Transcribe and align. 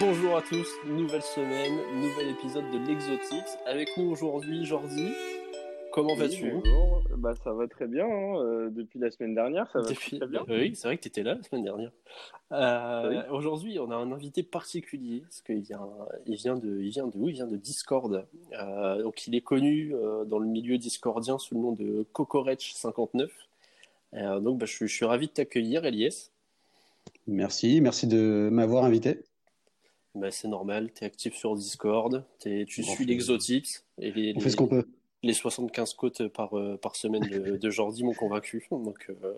Bonjour 0.00 0.36
à 0.36 0.42
tous, 0.42 0.66
nouvelle 0.86 1.22
semaine, 1.22 1.72
nouvel 2.00 2.30
épisode 2.30 2.64
de 2.72 2.78
l'Exotix. 2.86 3.56
Avec 3.66 3.96
nous 3.96 4.10
aujourd'hui, 4.10 4.64
Jordi. 4.64 5.12
Comment 5.92 6.14
vas-tu? 6.16 6.50
Bonjour, 6.50 7.02
bah, 7.16 7.34
ça 7.44 7.52
va 7.52 7.68
très 7.68 7.86
bien. 7.86 8.06
hein, 8.06 8.36
euh, 8.40 8.70
depuis 8.70 8.98
la 8.98 9.10
semaine 9.10 9.34
dernière, 9.34 9.70
ça 9.70 9.80
va 9.80 9.88
Depuis- 9.88 10.18
très 10.18 10.26
bien. 10.26 10.44
Oui, 10.48 10.74
c'est 10.74 10.88
vrai 10.88 10.96
que 10.96 11.02
tu 11.02 11.08
étais 11.08 11.22
là 11.22 11.34
la 11.34 11.42
semaine 11.42 11.62
dernière. 11.64 11.90
Euh, 12.52 13.22
Aujourd'hui, 13.30 13.78
on 13.78 13.90
a 13.90 13.96
un 13.96 14.10
invité 14.10 14.42
particulier 14.42 15.20
parce 15.20 15.40
qu'il 15.42 15.60
vient, 15.60 15.86
il 16.26 16.34
vient 16.36 16.56
de, 16.56 16.80
il 16.80 16.90
vient 16.90 17.06
de 17.06 17.16
où? 17.16 17.28
Il 17.28 17.34
vient 17.34 17.46
de 17.46 17.56
Discord. 17.56 18.26
Euh, 18.58 19.02
donc, 19.02 19.26
il 19.28 19.34
est 19.36 19.40
connu 19.40 19.94
euh, 19.94 20.24
dans 20.24 20.38
le 20.40 20.46
milieu 20.48 20.78
discordien 20.78 21.38
sous 21.38 21.54
le 21.54 21.60
nom 21.60 21.72
de 21.72 22.04
Cocorech59. 22.14 23.28
Euh, 24.14 24.40
donc, 24.40 24.58
bah, 24.58 24.66
je, 24.66 24.72
suis- 24.74 24.88
je 24.88 24.94
suis 24.94 25.04
ravi 25.04 25.28
de 25.28 25.32
t'accueillir, 25.32 25.84
Elias. 25.84 26.30
Merci, 27.28 27.80
merci 27.80 28.06
de 28.08 28.48
m'avoir 28.50 28.84
invité. 28.84 29.20
Bah, 30.14 30.30
c'est 30.30 30.46
normal, 30.48 30.92
tu 30.94 31.02
es 31.02 31.06
actif 31.06 31.34
sur 31.34 31.54
Discord, 31.56 32.24
t'es- 32.38 32.64
tu 32.68 32.84
suis 32.84 33.04
l'Exotips 33.04 33.84
et 33.98 34.12
les, 34.12 34.32
On 34.36 34.38
fait 34.38 34.44
les- 34.44 34.50
ce 34.50 34.56
qu'on 34.56 34.68
peut. 34.68 34.84
les 35.24 35.32
75 35.32 35.94
côtes 35.94 36.28
par, 36.28 36.56
euh, 36.56 36.76
par 36.76 36.94
semaine 36.94 37.22
de, 37.22 37.56
de 37.56 37.70
Jordi 37.70 38.04
m'ont 38.04 38.14
convaincu. 38.14 38.64
Donc, 38.70 39.10
euh, 39.10 39.34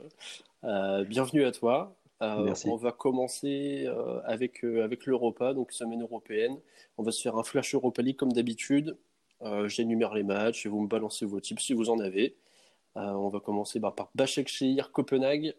euh, 0.64 1.04
bienvenue 1.04 1.44
à 1.44 1.52
toi. 1.52 1.96
Merci. 2.20 2.68
On 2.68 2.76
va 2.76 2.92
commencer 2.92 3.86
avec, 4.24 4.64
avec 4.64 5.04
l'Europa, 5.04 5.52
donc 5.52 5.70
semaine 5.72 6.00
européenne. 6.00 6.56
On 6.96 7.02
va 7.02 7.10
se 7.12 7.20
faire 7.20 7.36
un 7.36 7.42
flash 7.44 7.74
Europa 7.74 8.00
League 8.00 8.16
comme 8.16 8.32
d'habitude. 8.32 8.96
J'énumère 9.66 10.14
les 10.14 10.22
matchs 10.22 10.64
et 10.64 10.70
vous 10.70 10.80
me 10.80 10.88
balancez 10.88 11.26
vos 11.26 11.40
tips 11.40 11.62
si 11.62 11.74
vous 11.74 11.90
en 11.90 11.98
avez. 12.00 12.34
On 12.94 13.28
va 13.28 13.38
commencer 13.40 13.80
bah, 13.80 13.92
par 13.94 14.08
Başakşehir, 14.14 14.92
Copenhague. 14.92 15.54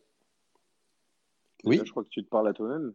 Oui. 1.63 1.77
Là, 1.77 1.83
je 1.85 1.91
crois 1.91 2.03
que 2.03 2.09
tu 2.09 2.23
te 2.23 2.29
parles 2.29 2.47
à 2.47 2.53
toi-même. 2.53 2.93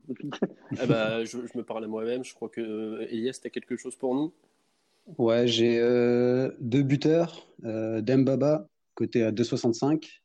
Ah 0.78 0.86
bah, 0.86 1.24
je, 1.24 1.38
je 1.46 1.58
me 1.58 1.62
parle 1.62 1.84
à 1.84 1.88
moi-même. 1.88 2.24
Je 2.24 2.34
crois 2.34 2.48
que 2.48 2.60
euh, 2.60 3.06
Elias, 3.10 3.38
tu 3.40 3.46
as 3.46 3.50
quelque 3.50 3.76
chose 3.76 3.96
pour 3.96 4.14
nous? 4.14 4.32
Ouais, 5.18 5.48
j'ai 5.48 5.78
euh, 5.80 6.50
deux 6.60 6.82
buteurs, 6.82 7.48
euh, 7.64 8.00
Dembaba, 8.00 8.68
côté 8.94 9.24
à 9.24 9.32
2,65, 9.32 10.20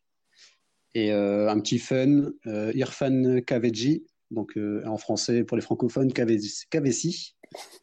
et 0.94 1.12
euh, 1.12 1.50
un 1.50 1.60
petit 1.60 1.80
fun, 1.80 2.32
euh, 2.46 2.72
Irfan 2.76 3.42
Kaveji, 3.42 4.06
donc 4.30 4.58
euh, 4.58 4.84
en 4.86 4.98
français 4.98 5.44
pour 5.44 5.58
les 5.58 5.64
francophones, 5.64 6.14
Kavesi, 6.14 6.66
Kavesi, 6.70 7.36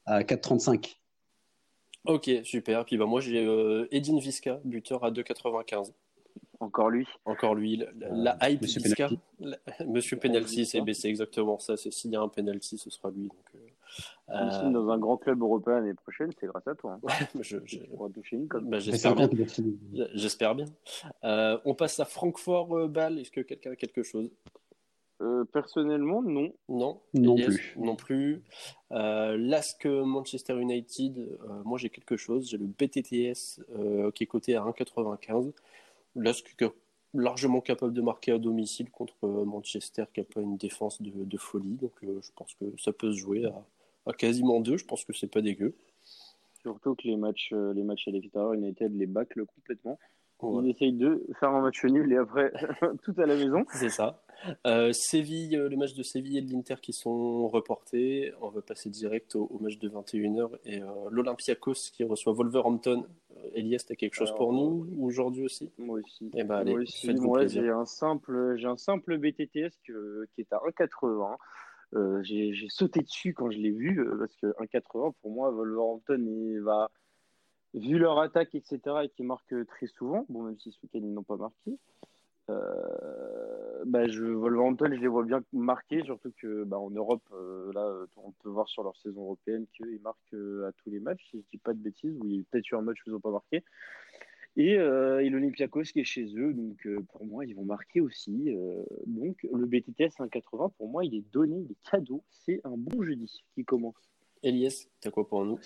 à 0.07 0.23
4,35. 0.23 0.97
Ok, 2.05 2.31
super. 2.45 2.85
Puis 2.85 2.97
bah, 2.97 3.07
moi, 3.07 3.21
j'ai 3.21 3.45
euh, 3.45 3.87
Edin 3.91 4.19
Visca, 4.19 4.61
buteur 4.65 5.05
à 5.05 5.11
2,95. 5.11 5.93
Encore 6.65 6.91
lui. 6.91 7.07
Encore 7.25 7.55
lui, 7.55 7.77
la, 7.77 7.87
la- 8.11 8.37
la 8.39 8.51
hype 8.51 8.63
Monsieur 8.63 8.81
Visca. 8.83 9.09
Penalty. 9.09 9.21
La- 9.41 9.87
Monsieur 9.87 10.17
Penalty, 10.19 10.65
c'est 10.67 10.81
c'est 10.95 11.09
exactement 11.09 11.59
ça. 11.59 11.77
C'est 11.77 11.91
s'il 11.93 12.11
y 12.13 12.17
a 12.17 12.21
un 12.21 12.29
penalty, 12.29 12.79
ce 12.79 12.91
sera 12.91 13.11
lui. 13.11 13.29
Donc, 13.29 13.63
euh, 14.31 14.51
si 14.51 14.73
dans 14.73 14.89
un 14.91 14.99
grand 14.99 15.17
club 15.17 15.41
européen 15.43 15.75
l'année 15.81 15.95
prochaine, 15.95 16.31
c'est 16.41 16.47
grâce 16.47 16.67
à 16.67 16.75
toi. 16.75 16.99
Hein. 17.05 17.09
euh, 17.37 17.39
je- 17.43 17.59
je- 17.65 17.79
bah, 18.63 18.79
J'espère 18.79 19.15
bien. 19.15 19.25
50, 19.27 19.39
merci. 19.39 19.79
J'espère 20.15 20.55
bien. 20.55 20.67
Euh, 21.25 21.59
on 21.65 21.75
passe 21.75 22.01
à 22.01 22.05
Francfort-Bâle. 22.05 23.19
Est-ce 23.19 23.31
que 23.31 23.41
quelqu'un 23.43 23.73
a 23.73 23.77
quelque 23.77 24.03
chose? 24.03 24.31
Euh, 25.23 25.45
personnellement, 25.45 26.23
non. 26.23 26.53
Non 26.69 27.01
Non 27.15 27.37
plus. 27.37 27.75
Non 27.79 27.95
plus. 27.95 28.43
Euh, 28.91 29.37
Lask 29.39 29.87
Manchester 29.87 30.59
United, 30.61 31.17
euh, 31.19 31.63
moi 31.65 31.79
j'ai 31.79 31.89
quelque 31.89 32.17
chose. 32.17 32.49
J'ai 32.51 32.59
le 32.59 32.67
BTTS 32.67 33.61
euh, 33.79 34.11
qui 34.11 34.25
est 34.25 34.27
coté 34.27 34.57
à 34.57 34.63
1,95. 34.63 35.53
Lask 36.17 36.55
qui 36.57 36.65
est 36.65 36.73
largement 37.15 37.61
capable 37.61 37.93
de 37.93 38.03
marquer 38.03 38.33
à 38.33 38.39
domicile 38.39 38.91
contre 38.91 39.15
euh, 39.25 39.45
Manchester 39.45 40.05
qui 40.13 40.21
n'a 40.21 40.25
pas 40.25 40.41
une 40.41 40.57
défense 40.57 41.01
de, 41.01 41.13
de 41.13 41.37
folie. 41.37 41.77
Donc 41.81 41.93
euh, 42.03 42.21
je 42.23 42.31
pense 42.35 42.55
que 42.55 42.65
ça 42.79 42.93
peut 42.93 43.13
se 43.13 43.19
jouer 43.19 43.45
à, 43.45 43.65
à 44.07 44.13
quasiment 44.13 44.61
deux. 44.61 44.77
Je 44.77 44.85
pense 44.85 45.05
que 45.05 45.13
c'est 45.13 45.31
pas 45.31 45.41
dégueu. 45.41 45.75
Surtout 46.61 46.95
que 46.95 47.07
les 47.07 47.17
matchs, 47.17 47.51
euh, 47.53 47.73
les 47.73 47.83
matchs 47.83 48.09
à 48.09 48.11
l'extérieur, 48.11 48.55
United 48.55 48.97
les 48.97 49.07
bâcle 49.07 49.45
complètement. 49.47 49.99
Ouais. 50.43 50.65
Ils 50.65 50.71
essayent 50.71 50.93
de 50.93 51.27
faire 51.39 51.51
un 51.51 51.63
match 51.63 51.85
nul 51.85 52.13
et 52.13 52.17
après 52.17 52.53
tout 53.03 53.15
à 53.19 53.27
la 53.27 53.37
maison. 53.37 53.65
C'est 53.73 53.89
ça. 53.89 54.24
Euh, 54.67 54.93
Séville, 54.93 55.57
euh, 55.57 55.69
le 55.69 55.77
match 55.77 55.95
de 55.95 56.03
Séville 56.03 56.39
et 56.39 56.43
de 56.43 56.53
l'Inter 56.53 56.77
qui 56.81 56.93
sont 56.93 57.49
reportés. 57.49 58.33
On 58.41 58.49
va 58.51 58.61
passer 58.63 58.91
direct 58.91 59.35
au, 59.37 59.47
au 59.51 59.59
match 59.59 59.79
de 59.79 59.89
21h 59.89 60.51
et 60.65 60.83
euh, 60.83 60.87
l'Olympiakos 61.11 61.91
qui 61.93 62.05
reçoit 62.05 62.33
Wolverhampton. 62.33 63.07
Euh, 63.37 63.41
Elias, 63.55 63.85
t'as 63.89 63.95
quelque 63.95 64.15
chose 64.15 64.29
Alors, 64.29 64.39
pour 64.39 64.53
nous 64.53 64.87
aujourd'hui 65.01 65.45
aussi? 65.45 65.71
Moi 65.79 66.01
aussi. 66.05 66.31
Eh 66.35 66.45
ben, 66.45 66.57
allez, 66.57 66.73
Moi 66.73 66.81
aussi, 66.83 67.15
moi, 67.15 67.47
j'ai 67.47 67.71
un 67.71 67.85
simple, 67.87 68.57
j'ai 68.57 68.67
un 68.67 68.77
simple 68.77 69.19
BTTS 69.19 69.73
que- 69.87 70.27
qui 70.35 70.43
est 70.43 70.53
à 70.53 70.61
1,80. 70.67 71.37
Euh, 71.95 72.23
j'ai 72.23 72.53
sauté 72.69 73.01
dessus 73.01 73.35
quand 73.35 73.51
je 73.51 73.59
l'ai 73.59 73.71
vu 73.71 74.05
parce 74.19 74.35
que 74.37 74.47
1,80 74.59 75.15
pour 75.23 75.31
moi, 75.31 75.51
Wolverhampton 75.51 76.25
il 76.27 76.61
va, 76.61 76.91
vu 77.73 77.99
leur 77.99 78.19
attaque 78.19 78.55
etc 78.55 78.79
et 79.05 79.09
qui 79.09 79.23
marquent 79.23 79.67
très 79.67 79.87
souvent, 79.87 80.27
bon 80.29 80.43
même 80.43 80.59
si 80.59 80.73
ce 80.73 80.79
week-end 80.83 81.01
ils 81.03 81.13
n'ont 81.13 81.23
pas 81.23 81.37
marqué. 81.37 81.79
Euh, 82.51 83.85
bah, 83.87 84.07
je, 84.09 84.23
Wolverhampton, 84.25 84.91
je 84.93 85.01
les 85.01 85.09
vois 85.09 85.25
bien 85.25 85.43
marquer, 85.53 86.03
surtout 86.05 86.33
que 86.37 86.65
bah, 86.65 86.79
en 86.79 86.91
Europe, 86.91 87.23
euh, 87.33 87.73
là, 87.73 88.07
on 88.17 88.33
peut 88.33 88.49
voir 88.49 88.69
sur 88.69 88.83
leur 88.83 88.97
saison 88.99 89.23
européenne 89.23 89.67
qu'ils 89.77 90.01
marquent 90.01 90.35
euh, 90.35 90.69
à 90.69 90.73
tous 90.73 90.91
les 90.91 91.01
matchs, 91.01 91.25
si 91.31 91.39
je 91.41 91.45
dis 91.51 91.59
pas 91.59 91.73
de 91.73 91.79
bêtises, 91.79 92.17
ou 92.21 92.27
il 92.27 92.37
y 92.37 92.41
a 92.41 92.45
peut-être 92.51 92.71
eu 92.71 92.77
un 92.77 92.83
match 92.83 92.99
où 92.99 93.11
ils 93.11 93.13
n'ont 93.13 93.21
pas 93.21 93.31
marqué. 93.31 93.63
Et, 94.57 94.79
euh, 94.79 95.21
et 95.21 95.31
l'Olympiakos 95.31 95.83
qui 95.83 96.01
est 96.01 96.05
chez 96.05 96.27
eux, 96.37 96.53
donc 96.55 96.87
euh, 96.87 97.01
pour 97.13 97.25
moi, 97.27 97.45
ils 97.45 97.55
vont 97.55 97.65
marquer 97.65 98.01
aussi. 98.01 98.55
euh, 98.55 98.85
donc 99.07 99.45
le 99.53 99.67
BTTS 99.67 100.21
1,80, 100.21 100.71
pour 100.77 100.89
moi, 100.89 101.05
il 101.05 101.15
est 101.15 101.33
donné, 101.33 101.57
il 101.59 101.73
est 101.73 101.91
cadeau. 101.91 102.23
C'est 102.31 102.61
un 102.65 102.77
bon 102.77 103.03
jeudi 103.03 103.43
qui 103.55 103.65
commence. 103.65 103.97
Elias, 104.45 104.87
t'as 105.01 105.11
quoi 105.11 105.27
pour 105.27 105.45
nous? 105.45 105.59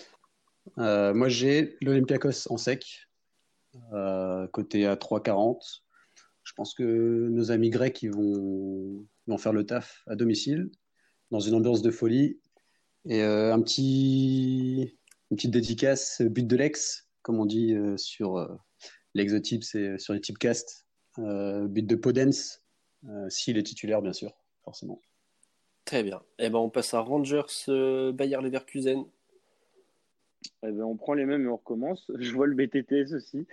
Euh, 0.79 1.13
moi, 1.13 1.29
j'ai 1.29 1.77
l'Olympiakos 1.81 2.51
en 2.51 2.57
sec, 2.57 3.07
euh, 3.93 4.47
côté 4.47 4.87
à 4.87 4.95
3,40. 4.95 5.83
Je 6.49 6.53
pense 6.55 6.73
que 6.73 6.83
nos 7.29 7.51
amis 7.51 7.69
grecs 7.69 8.01
ils 8.01 8.11
vont, 8.11 9.05
ils 9.27 9.31
vont 9.31 9.37
faire 9.37 9.53
le 9.53 9.67
taf 9.67 10.01
à 10.07 10.15
domicile, 10.15 10.71
dans 11.29 11.39
une 11.39 11.53
ambiance 11.53 11.83
de 11.83 11.91
folie. 11.91 12.39
Et 13.05 13.21
euh, 13.21 13.53
un 13.53 13.61
petit, 13.61 14.97
une 15.29 15.37
petite 15.37 15.51
dédicace, 15.51 16.23
but 16.23 16.47
de 16.47 16.55
l'ex, 16.55 17.07
comme 17.21 17.39
on 17.39 17.45
dit 17.45 17.75
euh, 17.75 17.97
sur 17.97 18.37
euh, 18.37 18.47
l'exotype, 19.13 19.63
c'est 19.63 19.99
sur 19.99 20.15
les 20.15 20.21
typecast. 20.21 20.87
Euh, 21.19 21.67
but 21.67 21.85
de 21.85 21.95
Podence, 21.95 22.63
euh, 23.07 23.29
s'il 23.29 23.59
est 23.59 23.63
titulaire, 23.63 24.01
bien 24.01 24.13
sûr, 24.13 24.33
forcément. 24.63 24.99
Très 25.85 26.01
bien. 26.01 26.23
Eh 26.39 26.49
ben, 26.49 26.57
on 26.57 26.71
passe 26.71 26.95
à 26.95 26.99
Rangers 26.99 27.43
euh, 27.67 28.11
Bayer 28.11 28.41
Leverkusen. 28.41 29.05
Eh 30.63 30.71
ben, 30.71 30.83
on 30.83 30.97
prend 30.97 31.13
les 31.13 31.25
mêmes 31.25 31.45
et 31.45 31.47
on 31.47 31.57
recommence. 31.57 32.09
Je 32.19 32.33
vois 32.33 32.47
le 32.47 32.55
BTTS 32.55 33.13
aussi. 33.13 33.45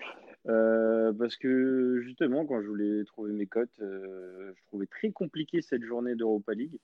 Euh, 0.49 1.13
parce 1.13 1.37
que 1.37 2.01
justement, 2.03 2.47
quand 2.47 2.63
je 2.63 2.69
voulais 2.69 3.05
trouver 3.05 3.33
mes 3.33 3.47
cotes, 3.47 3.81
euh, 3.81 4.53
je 4.55 4.63
trouvais 4.67 4.87
très 4.87 5.11
compliqué 5.11 5.61
cette 5.61 5.83
journée 5.83 6.15
d'Europa 6.15 6.55
League. 6.55 6.79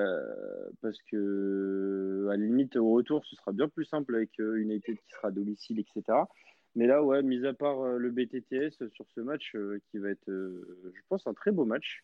Euh, 0.00 0.70
parce 0.82 1.00
que, 1.10 2.26
à 2.28 2.36
la 2.36 2.44
limite, 2.44 2.76
au 2.76 2.90
retour, 2.90 3.24
ce 3.24 3.36
sera 3.36 3.52
bien 3.52 3.68
plus 3.68 3.84
simple 3.84 4.14
avec 4.16 4.38
euh, 4.40 4.56
United 4.56 4.96
qui 4.96 5.10
sera 5.12 5.28
à 5.28 5.30
domicile, 5.30 5.78
etc. 5.78 6.18
Mais 6.74 6.86
là, 6.86 7.02
ouais, 7.02 7.22
mis 7.22 7.46
à 7.46 7.54
part 7.54 7.84
le 7.84 8.10
BTTS 8.10 8.88
sur 8.92 9.06
ce 9.14 9.20
match 9.20 9.56
qui 9.90 9.98
va 9.98 10.10
être, 10.10 10.26
je 10.26 11.00
pense, 11.08 11.24
un 11.28 11.34
très 11.34 11.52
beau 11.52 11.64
match. 11.64 12.02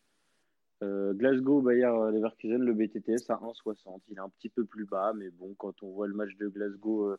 Glasgow, 0.80 1.60
Bayer 1.60 1.90
Leverkusen, 2.12 2.62
le 2.62 2.72
BTTS 2.72 3.28
à 3.30 3.34
1,60. 3.34 4.00
Il 4.08 4.16
est 4.16 4.20
un 4.20 4.28
petit 4.28 4.48
peu 4.48 4.64
plus 4.64 4.84
bas, 4.84 5.12
mais 5.12 5.28
bon, 5.30 5.54
quand 5.58 5.82
on 5.82 5.90
voit 5.90 6.06
le 6.06 6.14
match 6.14 6.36
de 6.36 6.46
Glasgow 6.46 7.16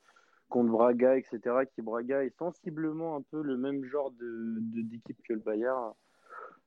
contre 0.52 0.70
Braga, 0.72 1.18
etc., 1.18 1.40
qui 1.74 1.82
Braga 1.82 2.24
est 2.24 2.38
sensiblement 2.38 3.16
un 3.16 3.22
peu 3.24 3.42
le 3.42 3.58
même 3.58 3.84
genre 3.86 4.12
de 4.12 4.58
de- 4.60 4.82
d'équipe 4.84 5.18
que 5.24 5.34
le 5.34 5.40
Bayern, 5.40 5.94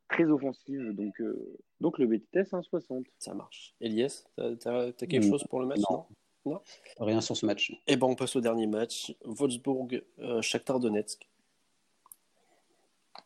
très 0.09 0.25
offensive. 0.25 0.91
Donc, 0.97 1.21
euh, 1.21 1.57
donc 1.81 1.99
le 1.99 2.07
BTTS 2.07 2.53
1,60. 2.53 3.07
Ça 3.19 3.35
marche. 3.35 3.75
Elias, 3.81 4.25
t'as 4.37 4.57
t'as- 4.57 4.93
t'as 4.93 5.07
quelque 5.07 5.27
Mm, 5.27 5.31
chose 5.31 5.45
pour 5.49 5.61
le 5.61 5.67
match 5.67 5.81
non. 5.91 6.05
non? 6.47 6.61
Rien 6.99 7.21
sur 7.21 7.37
ce 7.37 7.47
match. 7.47 7.73
Eh 7.87 7.97
ben, 7.97 8.07
on 8.09 8.15
passe 8.17 8.35
au 8.37 8.41
dernier 8.41 8.67
match. 8.67 9.15
Wolfsburg, 9.25 10.03
euh, 10.19 10.43
Shakhtar 10.43 10.81
Donetsk. 10.81 11.29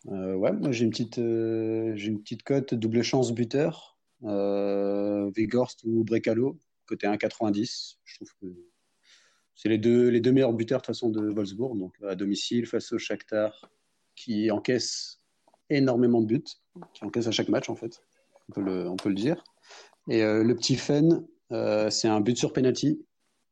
Euh, 0.09 0.35
ouais, 0.35 0.53
moi 0.53 0.71
j'ai 0.73 0.85
une 0.85 0.91
petite, 0.91 1.19
euh, 1.19 1.93
j'ai 1.97 2.09
une 2.09 2.21
petite 2.21 2.43
cote 2.43 2.75
double 2.75 3.03
chance 3.03 3.33
buteur, 3.33 3.97
euh, 4.25 5.31
Weghorst 5.37 5.83
ou 5.85 6.05
Brekalo, 6.05 6.57
côté 6.87 7.07
1,90. 7.07 7.99
Je 8.05 8.17
trouve 8.17 8.33
que 8.41 8.47
c'est 9.59 9.69
les 9.69 9.79
deux, 9.79 10.33
meilleurs 10.33 10.53
buteurs 10.53 10.81
de 10.81 10.87
façon 10.87 11.11
de 11.11 11.21
Wolfsburg, 11.31 11.77
donc 11.77 11.93
à 12.07 12.15
domicile 12.15 12.65
face 12.65 12.93
au 12.93 12.99
Shakhtar, 12.99 13.69
qui 14.15 14.53
encaisse 14.53 15.21
énormément 15.69 16.23
de 16.23 16.27
buts, 16.27 16.45
qui 16.95 17.05
encaisse 17.05 17.27
à 17.27 17.33
chaque 17.33 17.49
match 17.49 17.69
en 17.69 17.75
fait, 17.75 18.01
on 18.49 18.53
peut 18.53 18.61
le, 18.63 18.89
on 18.89 18.97
peut 18.97 19.09
le 19.09 19.17
dire. 19.17 19.43
Et 20.09 20.23
euh, 20.23 20.45
le 20.45 20.55
petit 20.55 20.77
Fen, 20.77 21.27
euh, 21.51 21.91
c'est 21.91 22.07
un 22.07 22.21
but 22.21 22.39
sur 22.39 22.53
penalty, 22.53 23.05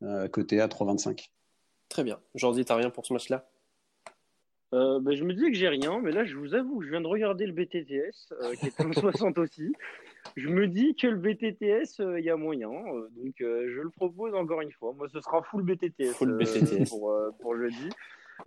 euh, 0.02 0.28
côté 0.28 0.60
à 0.60 0.68
3,25. 0.68 1.28
Très 1.88 2.04
bien. 2.04 2.20
Jordi, 2.36 2.64
t'as 2.64 2.76
rien 2.76 2.90
pour 2.90 3.04
ce 3.04 3.12
match-là? 3.12 3.48
Euh, 4.72 5.00
bah, 5.00 5.14
je 5.14 5.24
me 5.24 5.32
disais 5.32 5.50
que 5.50 5.56
j'ai 5.56 5.68
rien, 5.68 6.00
mais 6.00 6.10
là, 6.10 6.24
je 6.24 6.36
vous 6.36 6.54
avoue, 6.54 6.82
je 6.82 6.90
viens 6.90 7.00
de 7.00 7.06
regarder 7.06 7.46
le 7.46 7.52
BTTS, 7.52 8.32
euh, 8.32 8.54
qui 8.54 8.66
est 8.66 8.80
un 8.80 8.92
60 8.92 9.38
aussi. 9.38 9.72
Je 10.36 10.48
me 10.48 10.66
dis 10.66 10.96
que 10.96 11.06
le 11.06 11.16
BTTS, 11.16 12.00
il 12.18 12.24
y 12.24 12.30
a 12.30 12.36
moyen. 12.36 12.70
donc, 12.70 13.34
je 13.38 13.80
le 13.80 13.90
propose 13.90 14.34
encore 14.34 14.60
une 14.60 14.72
fois. 14.72 14.92
Moi, 14.96 15.08
ce 15.08 15.20
sera 15.20 15.42
full 15.42 15.62
BTTS, 15.62 16.14
Full 16.14 16.36
BTTS. 16.36 16.88
pour, 16.90 17.14
pour 17.40 17.56
jeudi. 17.56 17.90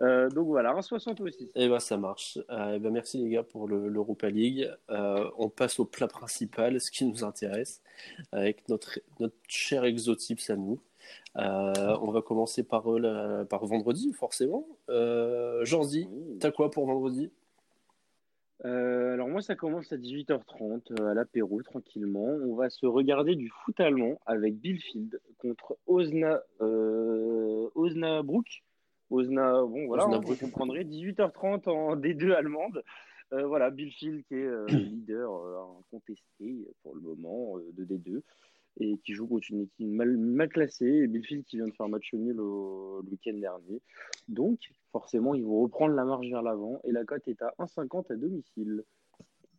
Euh, 0.02 0.30
donc 0.30 0.48
voilà, 0.48 0.72
un 0.72 0.82
60 0.82 1.20
aussi. 1.22 1.50
Et 1.56 1.68
bah 1.68 1.80
ça 1.80 1.98
marche. 1.98 2.38
Euh, 2.50 2.80
ben 2.80 2.92
merci 2.92 3.18
les 3.18 3.30
gars 3.30 3.44
pour 3.44 3.68
l'Europa 3.68 4.30
League. 4.30 4.70
Euh, 4.90 5.30
on 5.38 5.50
passe 5.50 5.80
au 5.80 5.86
plat 5.86 6.08
principal, 6.08 6.80
ce 6.80 6.92
qui 6.92 7.06
nous 7.06 7.24
intéresse, 7.24 7.82
avec 8.32 8.68
notre, 8.70 9.00
notre 9.20 9.36
cher 9.48 9.84
Exotips 9.86 10.50
à 10.50 10.56
nous. 10.56 10.80
On 11.36 12.12
va 12.12 12.22
commencer 12.22 12.64
par, 12.64 12.86
par 13.50 13.66
vendredi, 13.66 14.14
forcément. 14.14 14.66
Euh, 14.90 15.64
Janzi, 15.66 16.08
t'as 16.40 16.52
quoi 16.52 16.72
pour 16.72 16.86
vendredi? 16.86 17.32
Alors 18.62 19.30
moi 19.30 19.42
ça 19.42 19.56
commence 19.56 19.94
à 19.94 19.96
18h30 19.96 21.02
à 21.02 21.14
l'apéro 21.14 21.62
tranquillement. 21.62 22.26
On 22.26 22.56
va 22.56 22.70
se 22.70 22.86
regarder 22.86 23.36
du 23.36 23.50
foot 23.50 23.80
allemand 23.80 24.20
avec 24.26 24.60
Billfield 24.60 25.22
contre 25.38 25.78
Osna, 25.88 26.42
Osnabrück. 26.60 28.64
Osna, 29.12 29.64
bon 29.64 29.88
voilà, 29.88 30.06
vous 30.06 30.36
comprendrez, 30.36 30.84
18h30 30.84 31.70
en 31.70 31.96
D2 31.96 32.34
allemande. 32.34 32.84
Euh, 33.32 33.46
voilà, 33.46 33.70
Bill 33.70 33.92
Field 33.92 34.24
qui 34.28 34.36
est 34.36 34.46
euh, 34.46 34.66
leader 34.68 35.32
euh, 35.32 35.58
incontesté 35.80 36.68
pour 36.82 36.96
le 36.96 37.02
moment 37.02 37.58
de 37.74 37.86
D2 37.86 38.22
et 38.80 38.98
qui 39.04 39.14
joue 39.14 39.28
contre 39.28 39.48
une 39.52 39.62
équipe 39.62 39.88
mal, 39.88 40.50
classée. 40.50 40.86
Et 40.86 41.08
Bill 41.08 41.26
Field 41.26 41.46
qui 41.46 41.58
vient 41.58 41.68
de 41.68 41.74
faire 41.74 41.90
match 41.90 42.14
nul 42.14 42.36
le 42.36 43.10
week-end 43.10 43.38
dernier. 43.38 43.82
Donc, 44.28 44.60
forcément, 44.92 45.36
ils 45.36 45.44
vont 45.44 45.62
reprendre 45.62 45.96
la 45.96 46.06
marche 46.06 46.28
vers 46.28 46.42
l'avant 46.42 46.80
et 46.84 46.92
la 46.92 47.04
cote 47.04 47.28
est 47.28 47.42
à 47.42 47.54
1,50 47.60 48.12
à 48.12 48.16
domicile. 48.16 48.84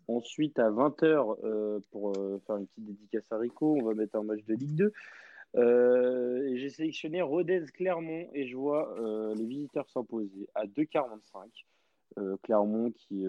Ensuite, 0.09 0.59
à 0.59 0.71
20h, 0.71 1.81
pour 1.91 2.15
faire 2.47 2.57
une 2.57 2.67
petite 2.67 2.85
dédicace 2.85 3.31
à 3.31 3.39
Rico, 3.39 3.77
on 3.81 3.85
va 3.85 3.95
mettre 3.95 4.17
un 4.17 4.25
match 4.25 4.45
de 4.45 4.55
Ligue 4.55 4.75
2. 4.75 4.93
Euh, 5.57 6.53
j'ai 6.55 6.71
sélectionné 6.71 7.23
Rodez-Clermont 7.23 8.29
et 8.33 8.47
je 8.47 8.57
vois 8.57 8.97
euh, 9.01 9.35
les 9.35 9.47
visiteurs 9.47 9.89
s'imposer 9.91 10.49
à 10.55 10.67
2,45. 10.67 11.11
Euh, 12.19 12.37
Clermont 12.43 12.91
qui, 12.91 13.25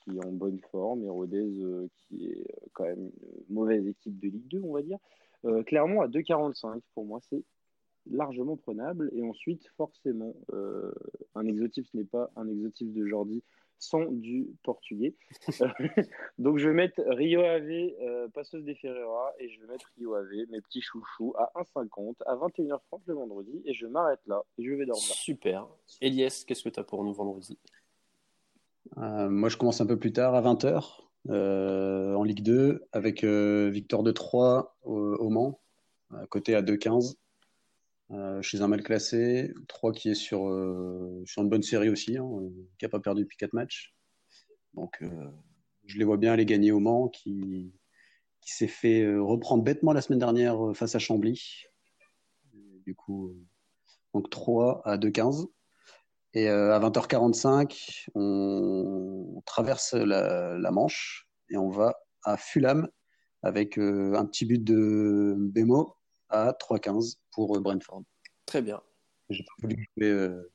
qui 0.00 0.16
est 0.16 0.24
en 0.24 0.32
bonne 0.32 0.60
forme 0.72 1.04
et 1.04 1.08
Rodez 1.08 1.88
qui 1.96 2.26
est 2.26 2.46
quand 2.72 2.84
même 2.84 3.10
une 3.48 3.54
mauvaise 3.54 3.86
équipe 3.86 4.18
de 4.18 4.28
Ligue 4.28 4.48
2, 4.48 4.60
on 4.64 4.72
va 4.72 4.82
dire. 4.82 4.98
Clermont 5.66 6.00
à 6.00 6.08
2,45 6.08 6.80
pour 6.94 7.04
moi, 7.04 7.20
c'est 7.30 7.44
largement 8.10 8.56
prenable. 8.56 9.10
Et 9.14 9.22
ensuite, 9.22 9.68
forcément, 9.76 10.34
un 11.34 11.46
exotif, 11.46 11.86
ce 11.92 11.96
n'est 11.96 12.04
pas 12.04 12.30
un 12.36 12.48
exotif 12.48 12.92
de 12.92 13.06
Jordi, 13.06 13.42
sont 13.78 14.10
du 14.10 14.48
portugais. 14.62 15.14
Donc 16.38 16.58
je 16.58 16.68
vais 16.68 16.74
mettre 16.74 17.02
Rio 17.06 17.40
Ave, 17.40 17.70
euh, 17.70 18.28
passeuse 18.28 18.64
des 18.64 18.74
Ferreira, 18.74 19.32
et 19.38 19.48
je 19.48 19.60
vais 19.60 19.66
mettre 19.66 19.92
Rio 19.96 20.14
Ave, 20.14 20.28
mes 20.50 20.60
petits 20.60 20.80
chouchous, 20.80 21.34
à 21.36 21.52
1,50 21.56 22.16
à 22.26 22.36
21h30 22.36 23.00
le 23.06 23.14
vendredi, 23.14 23.62
et 23.64 23.72
je 23.72 23.86
m'arrête 23.86 24.20
là, 24.26 24.42
et 24.58 24.64
je 24.64 24.72
vais 24.72 24.86
dormir. 24.86 25.02
Super. 25.02 25.66
Elias, 26.00 26.44
qu'est-ce 26.46 26.64
que 26.64 26.68
tu 26.68 26.80
as 26.80 26.84
pour 26.84 27.04
nous 27.04 27.12
vendredi? 27.12 27.58
euh, 27.58 27.85
Moi 28.96 29.48
je 29.48 29.56
commence 29.56 29.80
un 29.80 29.86
peu 29.86 29.98
plus 29.98 30.12
tard, 30.12 30.34
à 30.34 30.42
20h, 30.42 31.00
euh, 31.30 32.14
en 32.14 32.22
Ligue 32.22 32.42
2, 32.42 32.86
avec 32.92 33.24
Victor 33.24 34.02
de 34.02 34.12
3 34.12 34.76
au, 34.82 34.96
au 34.96 35.28
Mans, 35.30 35.60
côté 36.28 36.54
à 36.54 36.62
2,15. 36.62 37.16
Euh, 38.12 38.40
chez 38.40 38.60
un 38.60 38.68
mal 38.68 38.82
classé, 38.84 39.52
3 39.66 39.92
qui 39.92 40.10
est 40.10 40.14
sur, 40.14 40.48
euh, 40.48 41.24
une 41.36 41.48
bonne 41.48 41.62
série 41.62 41.88
aussi, 41.88 42.16
hein, 42.16 42.28
qui 42.78 42.84
n'a 42.84 42.88
pas 42.88 43.00
perdu 43.00 43.22
depuis 43.22 43.36
4 43.36 43.52
matchs. 43.52 43.94
Donc 44.74 45.02
euh, 45.02 45.30
je 45.86 45.98
les 45.98 46.04
vois 46.04 46.16
bien 46.16 46.32
aller 46.32 46.46
gagner 46.46 46.70
au 46.70 46.78
Mans, 46.78 47.08
qui, 47.08 47.72
qui 48.40 48.52
s'est 48.52 48.68
fait 48.68 49.16
reprendre 49.18 49.64
bêtement 49.64 49.92
la 49.92 50.02
semaine 50.02 50.20
dernière 50.20 50.56
face 50.74 50.94
à 50.94 51.00
Chambly. 51.00 51.64
Du 52.84 52.94
coup, 52.94 53.34
donc 54.14 54.30
3 54.30 54.82
à 54.84 54.98
2,15. 54.98 55.48
Et 56.36 56.48
à 56.48 56.78
20h45, 56.78 58.10
on, 58.14 59.42
traverse 59.46 59.94
la, 59.94 60.58
la, 60.58 60.70
Manche 60.70 61.26
et 61.48 61.56
on 61.56 61.70
va 61.70 61.94
à 62.24 62.36
Fulham 62.36 62.90
avec 63.42 63.78
un 63.78 64.26
petit 64.26 64.44
but 64.44 64.62
de 64.62 65.34
Bemo 65.38 65.96
à 66.28 66.52
3,15 66.52 67.16
pour 67.30 67.56
euh, 67.56 67.60
Brentford. 67.60 68.02
Très 68.44 68.60
bien. 68.60 68.82
J'ai 69.30 69.44
pas 69.44 69.52
voulu 69.62 69.88
jouer 69.96 70.10
euh, 70.10 70.52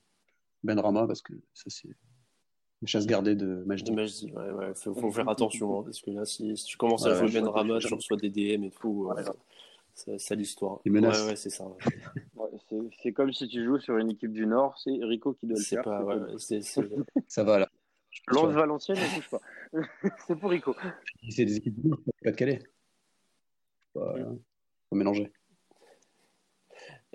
Ben 0.63 0.79
Rama 0.79 1.07
parce 1.07 1.23
que 1.23 1.33
ça, 1.55 1.63
c'est 1.67 1.87
une 1.87 2.87
chasse 2.87 3.07
gardée 3.07 3.33
de 3.33 3.63
Majdi. 3.65 3.89
De 3.89 3.95
Majdi, 3.95 4.31
ouais, 4.33 4.51
ouais. 4.51 4.75
Faut, 4.75 4.93
faut 4.93 5.11
faire 5.11 5.29
attention 5.29 5.79
hein, 5.79 5.83
parce 5.83 5.99
que 5.99 6.11
là, 6.11 6.25
si, 6.25 6.53
tu 6.53 6.77
commences 6.77 7.07
à 7.07 7.15
jouer 7.15 7.31
Ben 7.31 7.47
Rama, 7.47 7.79
tu 7.79 7.91
reçois 7.91 8.17
des 8.17 8.29
DM 8.29 8.65
et 8.65 8.71
tout. 8.71 9.11
C'est 9.93 10.17
ça 10.19 10.35
l'histoire. 10.35 10.79
Ouais, 10.85 10.99
ouais, 10.99 11.35
c'est 11.35 11.49
ça. 11.49 11.65
c'est 13.03 13.13
comme 13.13 13.31
si 13.33 13.47
tu 13.47 13.63
joues 13.63 13.79
sur 13.79 13.97
une 13.97 14.11
équipe 14.11 14.31
du 14.31 14.45
Nord, 14.45 14.77
c'est 14.79 14.91
Rico 15.01 15.33
qui 15.33 15.47
doit 15.47 15.57
le 15.57 15.63
faire. 15.63 15.83
Pas, 15.83 16.27
ça 17.27 17.43
va 17.43 17.59
là. 17.59 17.69
Lance 18.27 18.53
Valenciennes, 18.53 18.97
ne 18.97 19.15
bouge 19.15 19.29
pas. 19.29 19.41
c'est 20.27 20.35
pour 20.35 20.49
Rico. 20.49 20.75
C'est 21.29 21.45
des 21.45 21.57
équipes 21.57 21.81
du 21.81 21.87
Nord, 21.87 21.99
pas 22.23 22.31
de 22.31 22.35
Calais. 22.35 22.59
Faut, 23.93 24.01
faut 24.89 24.95
mélanger. 24.95 25.31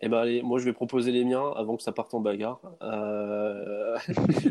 Eh 0.03 0.09
ben, 0.09 0.19
allez, 0.19 0.43
moi, 0.43 0.59
je 0.59 0.65
vais 0.67 0.75
proposer 0.75 1.11
les 1.11 1.25
miens 1.25 1.53
avant 1.57 1.77
que 1.77 1.83
ça 1.83 1.93
parte 1.93 2.13
en 2.13 2.21
bagarre. 2.21 2.61
Euh... 2.83 3.97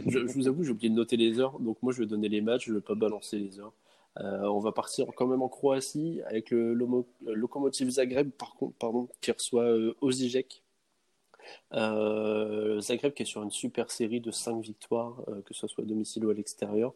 je, 0.08 0.34
vous 0.34 0.48
avoue, 0.48 0.64
j'ai 0.64 0.72
oublié 0.72 0.90
de 0.90 0.96
noter 0.96 1.18
les 1.18 1.40
heures. 1.40 1.60
Donc, 1.60 1.78
moi, 1.84 1.94
je 1.94 2.00
vais 2.00 2.08
donner 2.08 2.30
les 2.30 2.42
matchs. 2.42 2.66
Je 2.66 2.72
ne 2.72 2.78
vais 2.78 2.84
pas 2.84 2.96
balancer 2.96 3.38
les 3.38 3.60
heures. 3.60 3.74
Euh, 4.22 4.44
on 4.44 4.60
va 4.60 4.72
partir 4.72 5.08
quand 5.16 5.28
même 5.28 5.42
en 5.42 5.50
Croatie 5.50 6.22
avec 6.26 6.52
le, 6.52 6.74
Lokomotiv 7.26 7.90
Zagreb, 7.90 8.32
par 8.32 8.56
contre, 8.56 8.76
pardon, 8.78 9.10
qui 9.22 9.32
reçoit 9.32 9.64
euh, 9.64 9.96
Osijek. 10.02 10.64
Euh, 11.74 12.80
Zagreb 12.82 13.14
qui 13.14 13.24
est 13.24 13.26
sur 13.26 13.44
une 13.44 13.52
super 13.52 13.92
série 13.92 14.22
de 14.22 14.32
5 14.32 14.62
victoires, 14.62 15.22
euh, 15.28 15.42
que 15.42 15.54
ce 15.54 15.68
soit 15.68 15.84
à 15.84 15.88
domicile 15.88 16.26
ou 16.26 16.30
à 16.30 16.34
l'extérieur. 16.34 16.94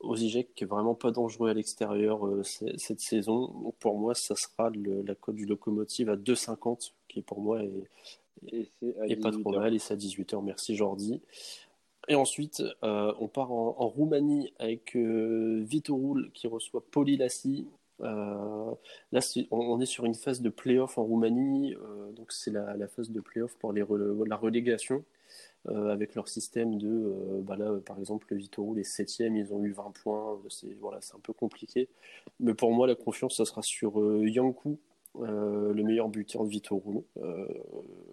Osijek 0.00 0.54
qui 0.54 0.64
est 0.64 0.66
vraiment 0.66 0.94
pas 0.94 1.10
dangereux 1.10 1.50
à 1.50 1.54
l'extérieur 1.54 2.26
euh, 2.26 2.42
cette 2.42 3.00
saison. 3.00 3.48
Donc 3.48 3.74
pour 3.76 3.98
moi, 3.98 4.14
ça 4.14 4.36
sera 4.36 4.70
la 4.70 5.14
cote 5.14 5.36
du 5.36 5.46
locomotive 5.46 6.10
à 6.10 6.16
2,50 6.16 6.92
qui 7.08 7.22
pour 7.22 7.40
moi 7.40 7.60
est, 8.52 9.16
pas 9.16 9.32
trop 9.32 9.52
mal 9.52 9.74
et 9.74 9.78
c'est 9.78 9.94
à 9.94 9.96
18h. 9.96 10.42
Merci 10.44 10.76
Jordi. 10.76 11.20
Et 12.08 12.14
ensuite, 12.14 12.62
euh, 12.84 13.12
on 13.18 13.28
part 13.28 13.52
en, 13.52 13.88
Roumanie 13.88 14.52
avec 14.58 14.96
euh, 14.96 15.62
Vitorul 15.66 16.30
qui 16.32 16.46
reçoit 16.46 16.84
Polilassi. 16.90 17.66
Euh, 18.02 18.70
là, 19.12 19.20
on, 19.50 19.80
est 19.80 19.86
sur 19.86 20.04
une 20.04 20.14
phase 20.14 20.40
de 20.40 20.50
play-off 20.50 20.98
en 20.98 21.04
Roumanie, 21.04 21.74
donc 22.14 22.30
c'est 22.32 22.52
la, 22.52 22.88
phase 22.88 23.10
de 23.10 23.20
play-off 23.20 23.56
pour 23.58 23.72
la 23.72 24.36
relégation. 24.36 25.04
Euh, 25.68 25.88
avec 25.88 26.14
leur 26.14 26.28
système 26.28 26.78
de, 26.78 26.86
euh, 26.88 27.40
bah 27.42 27.56
là, 27.56 27.72
par 27.84 27.98
exemple, 27.98 28.28
le 28.30 28.36
Vitoro, 28.36 28.74
les 28.74 28.84
7e, 28.84 29.34
ils 29.36 29.52
ont 29.52 29.64
eu 29.64 29.72
20 29.72 29.92
points, 30.00 30.40
c'est 30.48 30.72
voilà, 30.80 31.00
un 31.12 31.18
peu 31.18 31.32
compliqué. 31.32 31.88
Mais 32.38 32.54
pour 32.54 32.72
moi, 32.72 32.86
la 32.86 32.94
confiance, 32.94 33.36
ça 33.36 33.44
sera 33.44 33.62
sur 33.62 34.00
euh, 34.00 34.28
Yankou, 34.28 34.78
le 35.18 35.82
meilleur 35.82 36.08
buteur 36.08 36.44
de 36.44 36.50
Vitoro. 36.50 37.04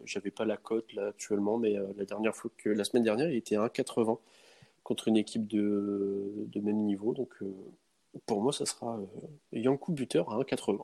J'avais 0.05 0.31
pas 0.31 0.45
la 0.45 0.57
cote 0.57 0.93
là 0.93 1.07
actuellement, 1.07 1.57
mais 1.57 1.75
la 1.97 2.05
dernière 2.05 2.35
fois 2.35 2.51
que 2.57 2.69
la 2.69 2.83
semaine 2.83 3.03
dernière, 3.03 3.29
il 3.29 3.37
était 3.37 3.55
à 3.55 3.65
1,80 3.65 4.19
contre 4.83 5.07
une 5.07 5.17
équipe 5.17 5.47
de, 5.47 6.31
de 6.47 6.59
même 6.59 6.83
niveau. 6.85 7.13
Donc 7.13 7.35
pour 8.25 8.41
moi, 8.41 8.53
ça 8.53 8.65
sera 8.65 8.99
Yankou 9.51 9.91
buteur 9.93 10.31
à 10.31 10.39
1,80. 10.39 10.83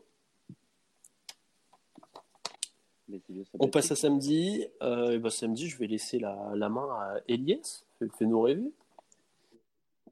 On 3.59 3.67
passe 3.67 3.91
à 3.91 3.95
samedi. 3.95 4.67
Euh, 4.81 5.11
et 5.11 5.19
ben, 5.19 5.29
samedi, 5.29 5.67
je 5.67 5.77
vais 5.77 5.88
laisser 5.88 6.19
la, 6.19 6.51
la 6.55 6.69
main 6.69 6.88
à 6.91 7.15
Elias. 7.27 7.83
Fais-nous 8.17 8.41
rêver. 8.41 8.71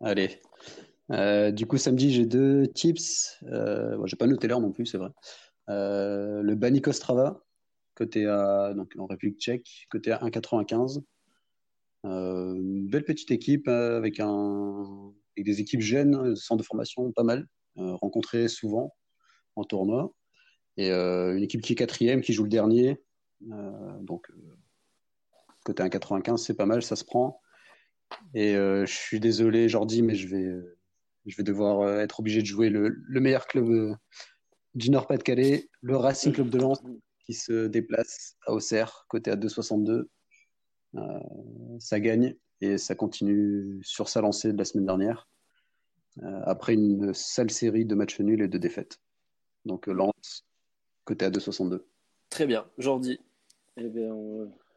Allez. 0.01 0.41
Euh, 1.11 1.51
du 1.51 1.65
coup, 1.65 1.77
samedi, 1.77 2.11
j'ai 2.11 2.25
deux 2.25 2.67
tips. 2.67 3.37
Euh, 3.43 3.97
bon, 3.97 4.05
j'ai 4.05 4.15
pas 4.15 4.27
noté 4.27 4.47
l'heure 4.47 4.61
non 4.61 4.71
plus, 4.71 4.85
c'est 4.85 4.97
vrai. 4.97 5.09
Euh, 5.69 6.41
le 6.41 6.55
Bani 6.55 6.81
Kostrava, 6.81 7.41
côté 7.97 8.27
à, 8.27 8.73
donc 8.75 8.93
en 8.97 9.07
République 9.07 9.39
tchèque, 9.39 9.87
côté 9.89 10.11
à 10.11 10.19
1,95. 10.19 11.01
une 12.03 12.87
belle 12.87 13.03
petite 13.03 13.31
équipe 13.31 13.67
avec, 13.67 14.19
un, 14.19 15.11
avec 15.35 15.45
des 15.45 15.59
équipes 15.59 15.81
jeunes, 15.81 16.35
centre 16.35 16.61
de 16.61 16.65
formation 16.65 17.11
pas 17.11 17.23
mal, 17.23 17.47
rencontrées 17.75 18.47
souvent 18.47 18.93
en 19.55 19.63
tournoi. 19.63 20.13
Et 20.77 20.91
euh, 20.91 21.35
une 21.35 21.43
équipe 21.43 21.61
qui 21.61 21.73
est 21.73 21.75
quatrième, 21.75 22.21
qui 22.21 22.33
joue 22.33 22.43
le 22.43 22.49
dernier. 22.49 23.01
Euh, 23.51 23.97
donc, 24.01 24.29
euh, 24.29 24.57
côté 25.65 25.83
1,95, 25.83 26.37
c'est 26.37 26.53
pas 26.55 26.67
mal, 26.67 26.83
ça 26.83 26.95
se 26.95 27.03
prend. 27.03 27.41
Et 28.33 28.53
je 28.53 28.85
suis 28.85 29.19
désolé, 29.19 29.67
Jordi, 29.67 30.01
mais 30.01 30.15
je 30.15 30.29
vais, 30.29 30.49
je 31.25 31.35
vais 31.35 31.43
devoir 31.43 31.99
être 31.99 32.21
obligé 32.21 32.41
de 32.41 32.45
jouer 32.45 32.69
le, 32.69 33.03
meilleur 33.19 33.47
club 33.47 33.97
du 34.75 34.91
Nord-Pas-de-Calais, 34.91 35.67
le 35.81 35.97
Racing 35.97 36.31
Club 36.31 36.49
de 36.49 36.57
Lens, 36.57 36.81
qui 37.27 37.33
se 37.33 37.67
déplace 37.67 38.37
à 38.47 38.53
Auxerre, 38.53 39.05
côté 39.09 39.29
à 39.29 39.35
2,62. 39.35 40.07
ça 41.79 41.99
gagne. 41.99 42.35
et 42.61 42.77
ça 42.77 42.95
continue 42.95 43.79
sur 43.83 44.07
sa 44.07 44.21
lancée 44.21 44.53
de 44.53 44.57
la 44.57 44.63
semaine 44.63 44.85
dernière, 44.85 45.27
après 46.45 46.73
une 46.73 47.13
sale 47.13 47.51
série 47.51 47.85
de 47.85 47.95
matchs 47.95 48.21
nuls 48.21 48.41
et 48.41 48.47
de 48.47 48.57
défaites. 48.57 48.99
Donc 49.65 49.87
Lens, 49.87 50.45
côté 51.03 51.25
à 51.25 51.29
2,62. 51.29 51.83
Très 52.29 52.47
bien, 52.47 52.65
Jordi. 52.77 53.19
Eh 53.75 53.89
bien, 53.89 54.15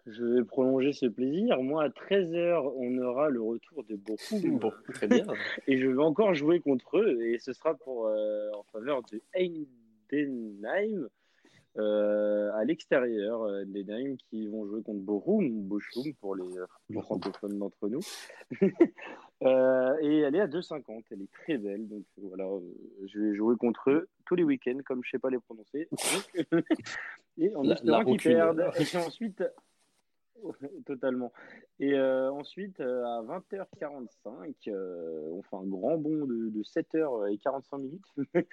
je 0.06 0.24
vais 0.24 0.44
prolonger 0.44 0.92
ce 0.92 1.06
plaisir. 1.06 1.62
Moi, 1.62 1.84
à 1.84 1.88
13h, 1.88 2.72
on 2.76 2.98
aura 2.98 3.28
le 3.28 3.40
retour 3.40 3.84
de. 3.84 3.94
Bon, 3.96 4.72
très 4.92 5.06
bien. 5.06 5.24
et 5.68 5.78
je 5.78 5.86
vais 5.86 6.02
encore 6.02 6.34
jouer 6.34 6.60
contre 6.60 6.98
eux. 6.98 7.22
Et 7.22 7.38
ce 7.38 7.52
sera 7.52 7.74
pour, 7.74 8.08
euh, 8.08 8.50
en 8.54 8.64
faveur 8.64 9.02
de 9.04 9.22
Heidenheim 9.34 11.08
euh, 11.78 12.50
à 12.54 12.64
l'extérieur. 12.64 13.42
Euh, 13.42 13.62
Heidenheim 13.62 14.16
qui 14.16 14.46
vont 14.48 14.66
jouer 14.66 14.82
contre 14.82 15.00
Bochum, 15.00 15.62
Bochum 15.62 16.12
pour 16.20 16.34
les 16.34 16.44
francophones 17.02 17.58
d'entre 17.58 17.88
nous. 17.88 18.00
et 20.02 20.18
elle 20.20 20.34
est 20.34 20.40
à 20.40 20.46
2,50. 20.46 21.04
Elle 21.10 21.22
est 21.22 21.32
très 21.32 21.58
belle. 21.58 21.86
Donc 21.88 22.04
voilà, 22.16 22.46
je 23.06 23.20
vais 23.20 23.34
jouer 23.34 23.56
contre 23.56 23.90
eux 23.90 24.08
tous 24.26 24.34
les 24.34 24.44
week-ends, 24.44 24.78
comme 24.84 25.02
je 25.04 25.08
ne 25.08 25.10
sais 25.12 25.18
pas 25.18 25.30
les 25.30 25.38
prononcer. 25.38 25.88
et 27.38 27.54
en 27.54 27.68
espérant 27.70 28.04
qu'ils 28.04 28.22
perdent. 28.22 28.70
Et 28.78 28.96
ensuite, 28.96 29.42
Totalement. 30.86 31.32
Et 31.78 31.94
euh, 31.94 32.30
ensuite, 32.32 32.80
euh, 32.80 33.04
à 33.04 33.22
20h45, 33.22 34.54
euh, 34.68 35.28
on 35.32 35.42
fait 35.42 35.56
un 35.56 35.66
grand 35.66 35.96
bond 35.96 36.26
de, 36.26 36.62
7h45 36.62 37.78
minutes. 37.78 38.48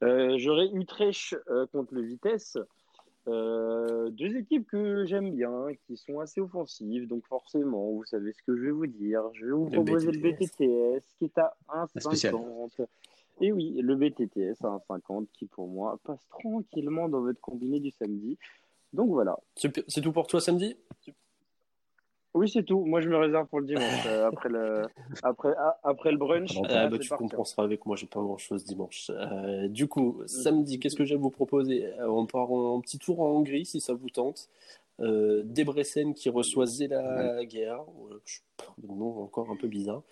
J'aurai 0.38 0.68
Utrecht 0.72 1.36
contre 1.72 1.94
le 1.94 2.02
Vitesse. 2.02 2.56
deux 3.26 4.36
équipes 4.36 4.66
que 4.68 5.04
j'aime 5.04 5.34
bien, 5.34 5.66
qui 5.86 5.96
sont 5.96 6.20
assez 6.20 6.40
offensives, 6.40 7.06
donc 7.08 7.26
forcément, 7.26 7.90
vous 7.90 8.04
savez 8.04 8.32
ce 8.32 8.42
que 8.42 8.56
je 8.56 8.62
vais 8.62 8.70
vous 8.70 8.86
dire. 8.86 9.22
Je 9.34 9.46
vais 9.46 9.52
vous 9.52 9.70
proposer 9.70 10.12
le 10.12 10.20
BTTS 10.20 11.04
qui 11.18 11.24
est 11.24 11.38
à 11.38 11.56
1,50. 11.68 12.86
Et 13.40 13.52
oui, 13.52 13.78
le 13.80 13.94
BTTS 13.94 14.64
à 14.64 14.82
1,50 14.90 15.26
qui 15.32 15.46
pour 15.46 15.68
moi 15.68 15.98
passe 16.02 16.26
tranquillement 16.28 17.08
dans 17.08 17.20
votre 17.20 17.40
combiné 17.40 17.78
du 17.78 17.90
samedi. 17.92 18.36
Donc 18.92 19.10
voilà. 19.10 19.38
C'est 19.56 20.00
tout 20.00 20.12
pour 20.12 20.26
toi 20.26 20.40
samedi 20.40 20.76
oui, 22.34 22.48
c'est 22.48 22.62
tout. 22.62 22.84
Moi, 22.84 23.00
je 23.00 23.08
me 23.08 23.16
réserve 23.16 23.48
pour 23.48 23.58
le 23.58 23.66
dimanche, 23.66 24.06
euh, 24.06 24.28
après, 24.28 24.48
le, 24.48 24.86
après, 25.22 25.54
après 25.82 26.12
le 26.12 26.18
brunch. 26.18 26.56
Ah, 26.68 26.86
bah, 26.86 26.98
tu 26.98 27.08
compenseras 27.08 27.64
avec 27.64 27.84
moi, 27.84 27.96
j'ai 27.96 28.06
pas 28.06 28.20
grand 28.20 28.38
chose 28.38 28.64
dimanche. 28.64 29.10
Euh, 29.10 29.66
du 29.66 29.88
coup, 29.88 30.22
samedi, 30.26 30.78
qu'est-ce 30.78 30.94
que 30.94 31.04
j'ai 31.04 31.16
à 31.16 31.18
vous 31.18 31.30
proposer? 31.30 31.86
Euh, 31.98 32.08
On 32.08 32.26
part 32.26 32.52
en 32.52 32.80
petit 32.80 32.98
tour 32.98 33.20
en 33.20 33.30
Hongrie, 33.30 33.64
si 33.64 33.80
ça 33.80 33.94
vous 33.94 34.10
tente. 34.10 34.48
Debrecen 35.00 36.14
qui 36.14 36.28
reçoit 36.28 36.66
Zela 36.66 37.44
Guerre. 37.44 37.82
Le 38.82 38.88
nom 38.88 39.22
encore 39.22 39.50
un 39.50 39.56
peu 39.56 39.66
bizarre. 39.66 40.02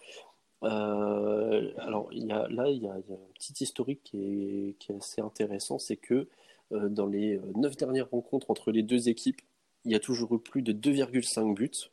alors, 0.63 2.09
il 2.13 2.27
y 2.27 2.33
a, 2.33 2.49
là, 2.49 2.69
il 2.71 2.83
y, 2.83 2.89
a, 2.89 2.93
un 2.95 3.03
petit 3.35 3.55
historique 3.63 4.01
qui 4.03 4.17
est, 4.19 4.73
qui 4.79 4.91
est 4.91 4.97
assez 4.97 5.21
intéressant 5.21 5.79
c'est 5.79 5.97
que 5.97 6.29
dans 6.71 7.07
les 7.07 7.41
neuf 7.55 7.77
dernières 7.77 8.11
rencontres 8.11 8.51
entre 8.51 8.73
les 8.73 8.83
deux 8.83 9.09
équipes, 9.09 9.41
il 9.85 9.93
y 9.93 9.95
a 9.95 10.01
toujours 10.01 10.35
eu 10.35 10.41
plus 10.41 10.63
de 10.63 10.73
2,5 10.73 11.55
buts. 11.55 11.91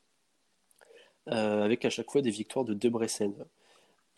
Euh, 1.30 1.64
avec 1.64 1.86
à 1.86 1.90
chaque 1.90 2.12
fois 2.12 2.22
des 2.22 2.32
victoires 2.32 2.66
de 2.66 2.74
Debrecen. 2.74 3.34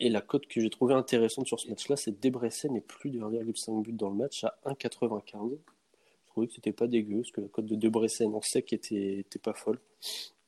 Et 0.00 0.10
la 0.10 0.20
cote 0.20 0.46
que 0.48 0.60
j'ai 0.60 0.70
trouvée 0.70 0.94
intéressante 0.94 1.46
sur 1.46 1.60
ce 1.60 1.68
match-là, 1.68 1.96
c'est 1.96 2.20
Debrecen 2.20 2.74
et 2.76 2.80
plus 2.80 3.10
de 3.10 3.20
1,5 3.20 3.82
buts 3.82 3.92
dans 3.92 4.10
le 4.10 4.16
match 4.16 4.42
à 4.42 4.58
1,95. 4.64 5.52
Je 5.52 6.26
trouvais 6.26 6.48
que 6.48 6.54
c'était 6.54 6.72
pas 6.72 6.88
dégueu, 6.88 7.18
parce 7.18 7.30
que 7.30 7.40
la 7.40 7.48
cote 7.48 7.66
de 7.66 7.76
Debrecen 7.76 8.34
en 8.34 8.42
sec 8.42 8.72
était, 8.72 9.18
était 9.18 9.38
pas 9.38 9.54
folle. 9.54 9.78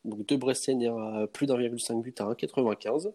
Donc 0.04 0.26
Debrecen 0.26 0.82
est 0.82 0.88
à 0.88 1.28
plus 1.32 1.46
d'1,5 1.46 2.02
but 2.02 2.20
à 2.20 2.24
1,95. 2.24 3.12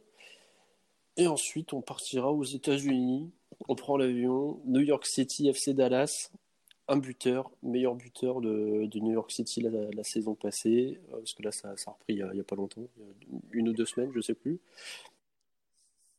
Et 1.18 1.28
ensuite, 1.28 1.74
on 1.74 1.82
partira 1.82 2.32
aux 2.32 2.44
États-Unis. 2.44 3.30
On 3.68 3.76
prend 3.76 3.98
l'avion. 3.98 4.62
New 4.66 4.80
York 4.80 5.06
City, 5.06 5.50
FC 5.50 5.74
Dallas 5.74 6.32
un 6.88 6.98
buteur, 6.98 7.52
meilleur 7.62 7.96
buteur 7.96 8.42
de, 8.42 8.90
New 9.00 9.12
York 9.12 9.32
City 9.32 9.62
la, 9.62 10.04
saison 10.04 10.36
passée, 10.36 11.00
euh, 11.10 11.18
parce 11.18 11.34
que 11.34 11.44
là 11.44 11.52
ça, 11.52 11.70
a 11.70 11.92
repris 11.92 12.16
il 12.16 12.30
n'y 12.34 12.40
a, 12.40 12.44
pas 12.44 12.56
longtemps, 12.56 12.88
une 13.52 13.70
ou 13.70 13.74
deux 13.74 13.86
semaines, 13.86 14.12
je 14.12 14.18
ne 14.18 14.22
sais 14.22 14.34
plus. 14.34 14.60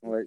Ouais, 0.02 0.26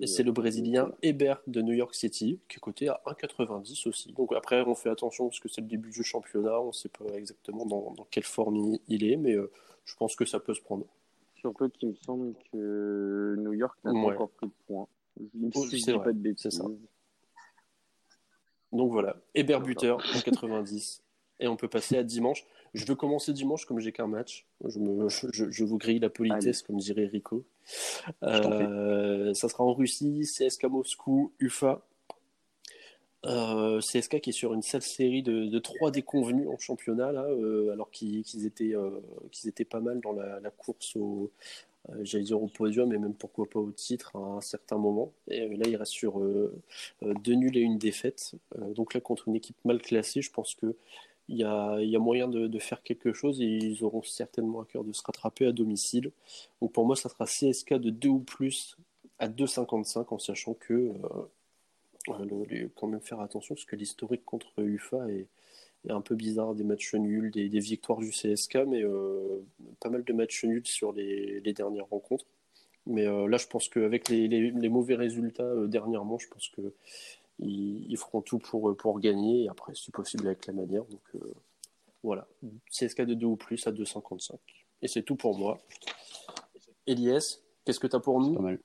Et 0.00 0.06
c'est 0.06 0.22
le 0.22 0.30
Brésilien 0.30 0.92
Hébert 1.02 1.42
de 1.48 1.60
New 1.60 1.72
York 1.72 1.92
City, 1.92 2.38
qui 2.48 2.58
est 2.58 2.60
coté 2.60 2.88
à 2.88 3.00
1,90 3.06 3.88
aussi. 3.88 4.12
Donc 4.12 4.32
après, 4.32 4.62
on 4.62 4.76
fait 4.76 4.90
attention 4.90 5.26
parce 5.26 5.40
que 5.40 5.48
c'est 5.48 5.60
le 5.60 5.66
début 5.66 5.90
du 5.90 6.04
championnat, 6.04 6.60
on 6.60 6.68
ne 6.68 6.72
sait 6.72 6.88
pas 6.88 7.04
exactement 7.16 7.66
dans, 7.66 8.06
quelle 8.12 8.22
forme 8.22 8.78
il, 8.86 9.04
est, 9.04 9.16
mais 9.16 9.34
euh, 9.34 9.50
je 9.84 9.96
pense 9.96 10.14
que 10.14 10.24
ça 10.24 10.38
peut 10.38 10.54
se 10.54 10.60
prendre. 10.60 10.86
Surtout 11.34 11.68
qu'il 11.68 11.88
me 11.88 11.94
semble 11.96 12.34
que 12.52 13.34
New 13.38 13.54
York 13.54 13.76
n'a 13.84 13.92
pas 13.92 13.98
encore 13.98 14.30
pris 14.30 14.46
de 14.46 14.52
points. 14.68 14.86
c'est 15.78 15.98
pas 15.98 16.12
de 16.12 16.34
C'est 16.36 16.52
ça. 16.52 16.64
Donc 18.72 18.92
voilà, 18.92 19.16
Hébert 19.34 19.60
buteur 19.60 19.98
en 20.14 20.20
90. 20.20 21.02
Et 21.40 21.48
on 21.48 21.56
peut 21.56 21.68
passer 21.68 21.96
à 21.96 22.02
dimanche. 22.02 22.44
Je 22.74 22.84
veux 22.86 22.94
commencer 22.94 23.32
dimanche 23.32 23.64
comme 23.66 23.78
j'ai 23.78 23.92
qu'un 23.92 24.06
match. 24.06 24.46
Je, 24.64 24.78
me, 24.78 25.08
je, 25.08 25.64
vous 25.64 25.78
grille 25.78 25.98
la 25.98 26.10
politesse, 26.10 26.62
comme 26.62 26.76
dirait 26.76 27.06
Rico. 27.06 27.44
Euh, 28.22 29.34
ça 29.34 29.48
sera 29.48 29.64
en 29.64 29.74
Russie, 29.74 30.22
CSK 30.22 30.64
Moscou, 30.64 31.32
UFA. 31.38 31.82
Euh, 33.24 33.80
CSK 33.80 34.20
qui 34.20 34.30
est 34.30 34.32
sur 34.32 34.54
une 34.54 34.62
sale 34.62 34.82
série 34.82 35.22
de, 35.22 35.46
de 35.46 35.58
trois 35.58 35.90
déconvenus 35.90 36.48
en 36.48 36.58
championnat, 36.58 37.12
là, 37.12 37.24
euh, 37.24 37.72
alors 37.72 37.90
qu'ils 37.90 38.46
étaient, 38.46 38.74
qu'ils 39.32 39.48
étaient 39.48 39.64
pas 39.64 39.80
mal 39.80 40.00
dans 40.00 40.12
la, 40.12 40.38
la 40.38 40.50
course 40.50 40.94
au, 40.96 41.32
euh, 41.34 41.75
j'allais 42.02 42.24
dire 42.24 42.42
au 42.42 42.48
podium, 42.48 42.92
et 42.92 42.98
même 42.98 43.14
pourquoi 43.14 43.46
pas 43.48 43.60
au 43.60 43.70
titre 43.70 44.16
à 44.16 44.18
un 44.18 44.40
certain 44.40 44.76
moment. 44.76 45.12
Et 45.28 45.42
euh, 45.42 45.56
là, 45.56 45.66
il 45.66 45.76
reste 45.76 45.92
sur 45.92 46.20
euh, 46.20 46.52
deux 47.00 47.34
nuls 47.34 47.56
et 47.56 47.60
une 47.60 47.78
défaite. 47.78 48.34
donc 48.74 48.94
là, 48.94 49.00
contre 49.00 49.28
une 49.28 49.36
équipe 49.36 49.56
mal 49.64 49.80
classée, 49.80 50.22
je 50.22 50.30
pense 50.30 50.54
que 50.54 50.76
il 51.28 51.36
y 51.38 51.44
a, 51.44 51.98
moyen 51.98 52.28
de, 52.28 52.58
faire 52.58 52.82
quelque 52.82 53.12
chose 53.12 53.40
et 53.40 53.46
ils 53.46 53.82
auront 53.84 54.02
certainement 54.02 54.60
à 54.60 54.64
cœur 54.64 54.84
de 54.84 54.92
se 54.92 55.02
rattraper 55.02 55.46
à 55.46 55.52
domicile. 55.52 56.12
Donc 56.60 56.72
pour 56.72 56.86
moi, 56.86 56.94
ça 56.96 57.08
sera 57.08 57.24
CSK 57.26 57.74
de 57.74 57.90
2 57.90 58.08
ou 58.08 58.20
plus 58.20 58.76
à 59.18 59.28
2,55 59.28 60.06
en 60.14 60.18
sachant 60.18 60.54
que 60.54 60.92
euh, 62.12 62.68
quand 62.76 62.86
même 62.86 63.00
faire 63.00 63.20
attention 63.20 63.56
parce 63.56 63.64
que 63.64 63.74
l'historique 63.74 64.24
contre 64.24 64.52
UFA 64.58 65.10
est, 65.10 65.26
un 65.88 66.00
peu 66.00 66.14
bizarre, 66.14 66.54
des 66.54 66.64
matchs 66.64 66.94
nuls, 66.94 67.30
des, 67.30 67.48
victoires 67.60 67.98
du 67.98 68.10
CSK, 68.10 68.58
mais 68.66 68.82
euh, 68.82 69.42
pas 69.80 69.88
mal 69.88 70.04
de 70.04 70.12
matchs 70.12 70.44
nuls 70.44 70.66
sur 70.66 70.92
les, 70.92 71.40
dernières 71.52 71.86
rencontres. 71.86 72.26
Mais 72.86 73.06
euh, 73.06 73.26
là, 73.28 73.36
je 73.36 73.46
pense 73.46 73.68
qu'avec 73.68 74.08
les, 74.08 74.28
les, 74.28 74.68
mauvais 74.68 74.94
résultats 74.94 75.42
euh, 75.42 75.66
dernièrement, 75.66 76.18
je 76.18 76.28
pense 76.28 76.48
qu'ils 76.48 77.90
ils 77.90 77.96
feront 77.96 78.22
tout 78.22 78.38
pour, 78.38 78.76
pour 78.76 79.00
gagner, 79.00 79.44
et 79.44 79.48
après, 79.48 79.74
si 79.74 79.90
possible, 79.90 80.26
avec 80.26 80.46
la 80.46 80.52
manière. 80.52 80.84
Donc 80.84 81.02
voilà, 82.02 82.26
CSK 82.70 83.02
de 83.02 83.14
2 83.14 83.26
ou 83.26 83.36
plus 83.36 83.66
à 83.66 83.72
2,55. 83.72 84.36
Et 84.82 84.88
c'est 84.88 85.02
tout 85.02 85.16
pour 85.16 85.36
moi. 85.36 85.60
Elias, 86.86 87.40
qu'est-ce 87.64 87.80
que 87.80 87.86
tu 87.88 87.96
as 87.96 88.00
pour 88.00 88.20
nous? 88.20 88.34
Pas 88.34 88.42
mal. 88.42 88.60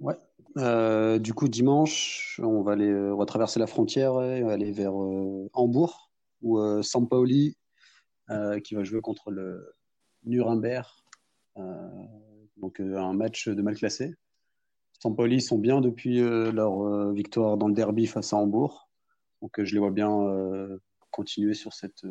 Ouais, 0.00 0.14
euh, 0.56 1.18
du 1.18 1.34
coup, 1.34 1.48
dimanche, 1.48 2.40
on 2.42 2.62
va, 2.62 2.72
aller, 2.72 2.92
on 2.92 3.16
va 3.16 3.26
traverser 3.26 3.60
la 3.60 3.66
frontière 3.66 4.20
et 4.22 4.42
aller 4.42 4.72
vers 4.72 5.00
euh, 5.00 5.48
Hambourg, 5.52 6.10
où 6.42 6.58
euh, 6.58 6.82
Sampaoli, 6.82 7.56
qui 8.62 8.74
va 8.74 8.84
jouer 8.84 9.00
contre 9.00 9.30
le 9.30 9.72
Nuremberg, 10.24 10.86
donc 12.58 12.78
un 12.78 13.14
match 13.14 13.48
de 13.48 13.62
mal 13.62 13.74
classé. 13.74 14.16
Sampaoli 15.00 15.40
sont 15.40 15.56
bien 15.56 15.80
depuis 15.80 16.18
leur 16.18 17.10
victoire 17.14 17.56
dans 17.56 17.68
le 17.68 17.72
derby 17.72 18.06
face 18.06 18.34
à 18.34 18.36
Hambourg, 18.36 18.90
donc 19.40 19.62
je 19.62 19.72
les 19.72 19.78
vois 19.78 19.92
bien 19.92 20.10
continuer 21.10 21.54
sur 21.54 21.72
cette, 21.72 22.04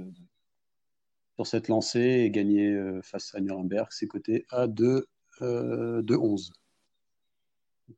sur 1.36 1.46
cette 1.46 1.68
lancée 1.68 2.24
et 2.26 2.32
gagner 2.32 2.76
face 3.04 3.36
à 3.36 3.40
Nuremberg, 3.40 3.90
c'est 3.92 4.08
coté 4.08 4.48
à 4.50 4.66
2, 4.66 5.08
11. 5.40 6.52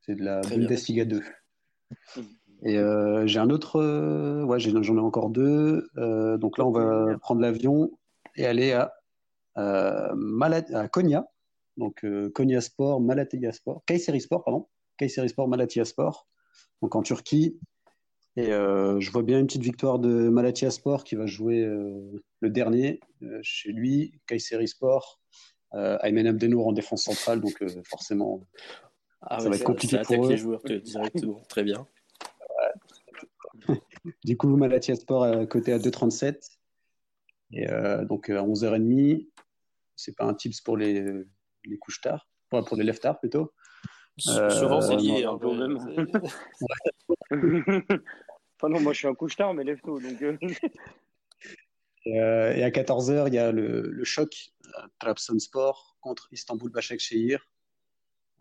C'est 0.01 0.15
de 0.15 0.23
la 0.23 0.41
Bundesliga 0.41 1.05
2. 1.05 1.21
Et 2.63 2.77
euh, 2.77 3.25
j'ai 3.25 3.39
un 3.39 3.49
autre, 3.49 3.77
euh, 3.77 4.43
ouais, 4.43 4.59
j'en 4.59 4.81
ai 4.81 4.99
encore 4.99 5.29
deux. 5.29 5.89
Euh, 5.97 6.37
donc 6.37 6.57
là, 6.57 6.65
on 6.65 6.71
va 6.71 7.17
prendre 7.19 7.41
l'avion 7.41 7.91
et 8.35 8.45
aller 8.45 8.73
à, 8.73 8.93
à 9.55 10.87
Konya. 10.91 11.27
Donc 11.77 12.05
Konya 12.33 12.59
Sport, 12.59 12.99
Malatya 12.99 13.53
Sport, 13.53 13.83
Kayseri 13.85 14.19
Sport, 14.19 14.43
pardon. 14.43 14.67
Kayseri 14.97 15.29
Sport, 15.29 15.47
Malatya 15.47 15.85
Sport. 15.85 16.27
Donc 16.81 16.95
en 16.95 17.01
Turquie. 17.01 17.57
Et 18.35 18.47
je 18.51 19.11
vois 19.11 19.23
bien 19.23 19.39
une 19.39 19.47
petite 19.47 19.63
victoire 19.63 19.99
de 19.99 20.29
Malatya 20.29 20.71
Sport 20.71 21.03
qui 21.05 21.15
va 21.15 21.25
jouer 21.25 21.65
le 21.65 22.49
dernier 22.49 22.99
chez 23.41 23.71
lui. 23.71 24.13
Kayseri 24.27 24.67
Sport. 24.67 25.21
Aymen 25.71 26.27
Abdenour 26.27 26.67
en 26.67 26.73
défense 26.73 27.03
centrale, 27.03 27.39
donc 27.39 27.63
forcément, 27.85 28.45
ah 29.21 29.39
ça 29.39 29.49
va 29.49 29.55
être 29.55 29.63
compliqué 29.63 29.99
pour 30.03 30.25
eux. 30.25 30.29
les 30.29 30.37
joueurs 30.37 30.61
directement. 30.63 31.41
Très 31.49 31.63
bien. 31.63 31.87
du 34.23 34.37
coup, 34.37 34.55
Malatya 34.55 34.95
Sport 34.95 35.23
à 35.23 35.45
côté 35.45 35.73
à 35.73 35.77
2,37. 35.77 36.57
Et 37.51 37.69
euh, 37.69 38.05
donc 38.05 38.29
à 38.29 38.43
11h30. 38.43 39.27
c'est 39.95 40.15
pas 40.15 40.25
un 40.25 40.33
tips 40.33 40.61
pour 40.61 40.77
les, 40.77 41.03
les 41.65 41.77
couches 41.77 42.01
tard, 42.01 42.29
pour, 42.49 42.63
pour 42.63 42.77
les 42.77 42.83
lève 42.83 42.99
tard 42.99 43.19
plutôt. 43.19 43.53
Euh, 44.27 44.49
Souvent, 44.49 44.81
c'est 44.81 44.97
lié. 44.97 45.23
un 45.23 45.37
peu 45.37 45.53
même. 45.55 45.77
enfin 48.57 48.69
non, 48.69 48.79
moi 48.81 48.93
je 48.93 48.99
suis 48.99 49.07
un 49.07 49.15
couche 49.15 49.35
tard, 49.35 49.53
mais 49.53 49.63
lève 49.63 49.79
tôt. 49.81 49.99
Donc, 49.99 50.21
euh, 50.21 50.37
Euh, 52.07 52.53
et 52.53 52.63
à 52.63 52.69
14h, 52.69 53.27
il 53.27 53.33
y 53.33 53.37
a 53.37 53.51
le, 53.51 53.81
le 53.81 54.03
choc 54.03 54.51
euh, 54.65 54.87
Trabzonspor 54.99 55.97
contre 56.01 56.29
Istanbul 56.31 56.71
Başakşehir. 56.71 57.39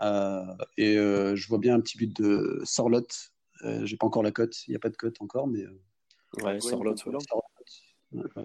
Euh, 0.02 0.44
et 0.76 0.96
euh, 0.96 1.34
je 1.36 1.48
vois 1.48 1.58
bien 1.58 1.74
un 1.74 1.80
petit 1.80 1.98
but 1.98 2.14
de 2.20 2.60
Sorlot. 2.64 3.06
Euh, 3.64 3.84
J'ai 3.84 3.96
pas 3.96 4.06
encore 4.06 4.22
la 4.22 4.30
cote, 4.30 4.66
il 4.66 4.70
n'y 4.70 4.76
a 4.76 4.78
pas 4.78 4.90
de 4.90 4.96
cote 4.96 5.20
encore, 5.20 5.46
mais 5.48 5.62
euh, 5.64 5.80
Ouais, 6.42 6.60
Sorlotte, 6.60 7.04
ouais. 7.06 8.44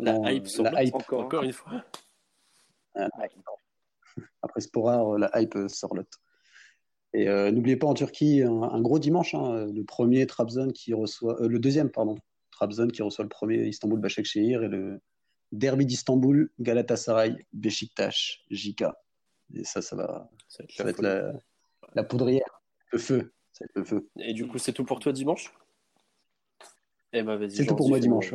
La 0.00 0.32
hype, 0.32 0.44
euh, 0.44 0.48
Sorlotte, 0.48 0.72
la 0.74 0.84
hype. 0.84 0.94
encore, 0.94 1.20
encore 1.24 1.42
une 1.42 1.52
fois. 1.52 1.84
Après 4.42 4.60
Sporar, 4.60 5.18
la 5.18 5.30
hype 5.40 5.56
euh, 5.56 5.68
Sorlot. 5.68 6.04
Et 7.12 7.28
euh, 7.28 7.50
n'oubliez 7.50 7.76
pas 7.76 7.88
en 7.88 7.94
Turquie 7.94 8.42
un, 8.42 8.62
un 8.62 8.80
gros 8.80 8.98
dimanche, 8.98 9.34
hein, 9.34 9.66
le 9.66 9.84
premier 9.84 10.26
Trabzon 10.26 10.70
qui 10.70 10.94
reçoit, 10.94 11.40
euh, 11.42 11.48
le 11.48 11.58
deuxième 11.58 11.90
pardon, 11.90 12.16
Trabzon 12.52 12.88
qui 12.88 13.02
reçoit 13.02 13.24
le 13.24 13.28
premier 13.28 13.66
Istanbul 13.66 13.98
Başakşehir 14.00 14.62
et 14.62 14.68
le 14.68 15.00
derby 15.50 15.84
d'Istanbul 15.84 16.48
Galatasaray 16.60 17.36
Beşiktaş 17.52 18.44
JK. 18.50 18.84
Et 19.54 19.64
ça, 19.64 19.82
ça 19.82 19.96
va, 19.96 20.30
Ça 20.48 20.62
va 20.62 20.64
être 20.64 20.72
ça 20.72 20.84
la 20.84 20.84
va 20.84 20.90
être 20.90 20.96
folie. 20.96 21.08
la, 21.08 21.32
la 21.94 22.04
poudrière, 22.04 22.62
le 22.92 22.98
feu, 22.98 23.32
ça 23.52 23.64
va 23.64 23.66
être 23.66 23.76
le 23.76 23.84
feu. 23.84 24.08
Et 24.18 24.32
du 24.34 24.46
coup, 24.46 24.58
c'est 24.58 24.72
tout 24.72 24.84
pour 24.84 24.98
toi 25.00 25.12
dimanche? 25.12 25.52
Eh 27.12 27.22
ben, 27.22 27.36
vas-y. 27.36 27.50
C'est 27.52 27.66
tout 27.66 27.76
pour 27.76 27.88
moi 27.88 27.98
dimanche. 27.98 28.34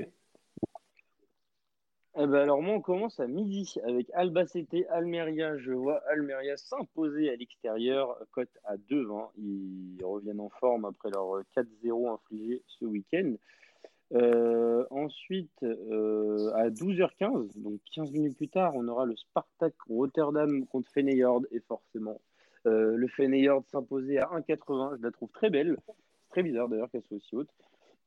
Eh 2.17 2.27
ben 2.27 2.35
alors 2.35 2.61
moi 2.61 2.75
on 2.75 2.81
commence 2.81 3.19
à 3.19 3.27
midi 3.27 3.75
avec 3.83 4.09
Albacete 4.13 4.87
Almeria. 4.89 5.57
Je 5.57 5.73
vois 5.73 6.01
Almeria 6.09 6.55
s'imposer 6.55 7.29
à 7.29 7.35
l'extérieur, 7.35 8.17
cote 8.31 8.57
à 8.63 8.77
2,20. 8.77 9.31
Ils 9.37 10.01
reviennent 10.01 10.39
en 10.39 10.49
forme 10.49 10.85
après 10.85 11.09
leur 11.09 11.41
4-0 11.57 12.13
infligé 12.13 12.63
ce 12.67 12.85
week-end. 12.85 13.33
Euh, 14.13 14.85
ensuite, 14.91 15.63
euh, 15.63 16.51
à 16.53 16.69
12h15, 16.69 17.49
donc 17.55 17.79
15 17.93 18.11
minutes 18.11 18.37
plus 18.37 18.49
tard, 18.49 18.73
on 18.75 18.87
aura 18.87 19.05
le 19.05 19.15
Spartak 19.15 19.73
Rotterdam 19.89 20.65
contre 20.67 20.91
Feyenoord 20.91 21.43
et 21.51 21.59
forcément 21.59 22.21
euh, 22.67 22.95
le 22.95 23.07
Feyenoord 23.07 23.63
s'imposer 23.71 24.19
à 24.19 24.25
1,80. 24.27 24.97
Je 24.97 25.03
la 25.03 25.11
trouve 25.11 25.29
très 25.31 25.49
belle. 25.49 25.77
Très 26.29 26.43
bizarre 26.43 26.67
d'ailleurs 26.67 26.89
qu'elle 26.91 27.03
soit 27.03 27.17
aussi 27.17 27.35
haute. 27.35 27.49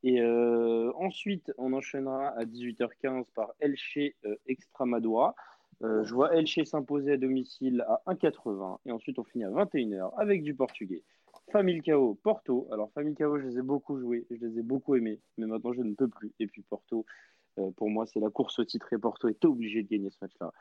Et 0.01 0.23
ensuite, 0.23 1.51
on 1.57 1.73
enchaînera 1.73 2.29
à 2.29 2.45
18h15 2.45 3.25
par 3.35 3.51
Elche 3.59 3.99
Extremadura. 4.47 5.35
Je 5.81 6.13
vois 6.13 6.33
Elche 6.33 6.63
s'imposer 6.63 7.13
à 7.13 7.17
domicile 7.17 7.83
à 7.85 8.01
1,80. 8.07 8.77
Et 8.85 8.93
ensuite, 8.93 9.19
on 9.19 9.25
finit 9.25 9.43
à 9.43 9.49
21h 9.49 10.13
avec 10.15 10.43
du 10.43 10.53
portugais. 10.53 11.03
Familcao, 11.51 12.15
Porto. 12.15 12.67
Alors, 12.71 12.91
Familcao, 12.93 13.39
je 13.39 13.47
les 13.47 13.57
ai 13.59 13.61
beaucoup 13.61 13.99
joués, 13.99 14.25
je 14.29 14.45
les 14.45 14.59
ai 14.59 14.61
beaucoup 14.63 14.95
aimés, 14.95 15.19
mais 15.37 15.45
maintenant, 15.45 15.73
je 15.73 15.81
ne 15.81 15.93
peux 15.93 16.07
plus. 16.07 16.31
Et 16.39 16.47
puis, 16.47 16.63
Porto, 16.63 17.05
euh, 17.59 17.71
pour 17.71 17.89
moi, 17.89 18.05
c'est 18.05 18.19
la 18.19 18.29
course 18.29 18.59
au 18.59 18.65
titre 18.65 18.91
et 18.93 18.97
Porto 18.97 19.27
est 19.27 19.43
obligé 19.45 19.83
de 19.83 19.89
gagner 19.89 20.09
ce 20.09 20.17
match-là. 20.21 20.51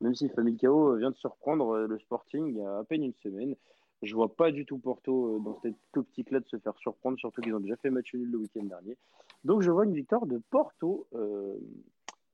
Même 0.00 0.14
si 0.14 0.28
Familcao 0.28 0.96
vient 0.96 1.10
de 1.10 1.16
surprendre 1.16 1.70
euh, 1.70 1.86
le 1.86 1.98
Sporting 1.98 2.48
il 2.48 2.56
y 2.56 2.62
a 2.62 2.78
à 2.78 2.84
peine 2.84 3.02
une 3.02 3.14
semaine. 3.14 3.56
Je 4.02 4.14
vois 4.14 4.34
pas 4.34 4.52
du 4.52 4.64
tout 4.64 4.78
Porto 4.78 5.36
euh, 5.36 5.40
dans 5.40 5.58
cette 5.60 5.74
optique-là 5.96 6.40
de 6.40 6.46
se 6.46 6.56
faire 6.58 6.76
surprendre, 6.78 7.18
surtout 7.18 7.40
qu'ils 7.40 7.54
ont 7.54 7.60
déjà 7.60 7.76
fait 7.76 7.90
match 7.90 8.14
nul 8.14 8.30
le 8.30 8.38
week-end 8.38 8.64
dernier. 8.64 8.96
Donc 9.44 9.62
je 9.62 9.70
vois 9.70 9.84
une 9.84 9.94
victoire 9.94 10.26
de 10.26 10.40
Porto. 10.50 11.06
euh, 11.14 11.56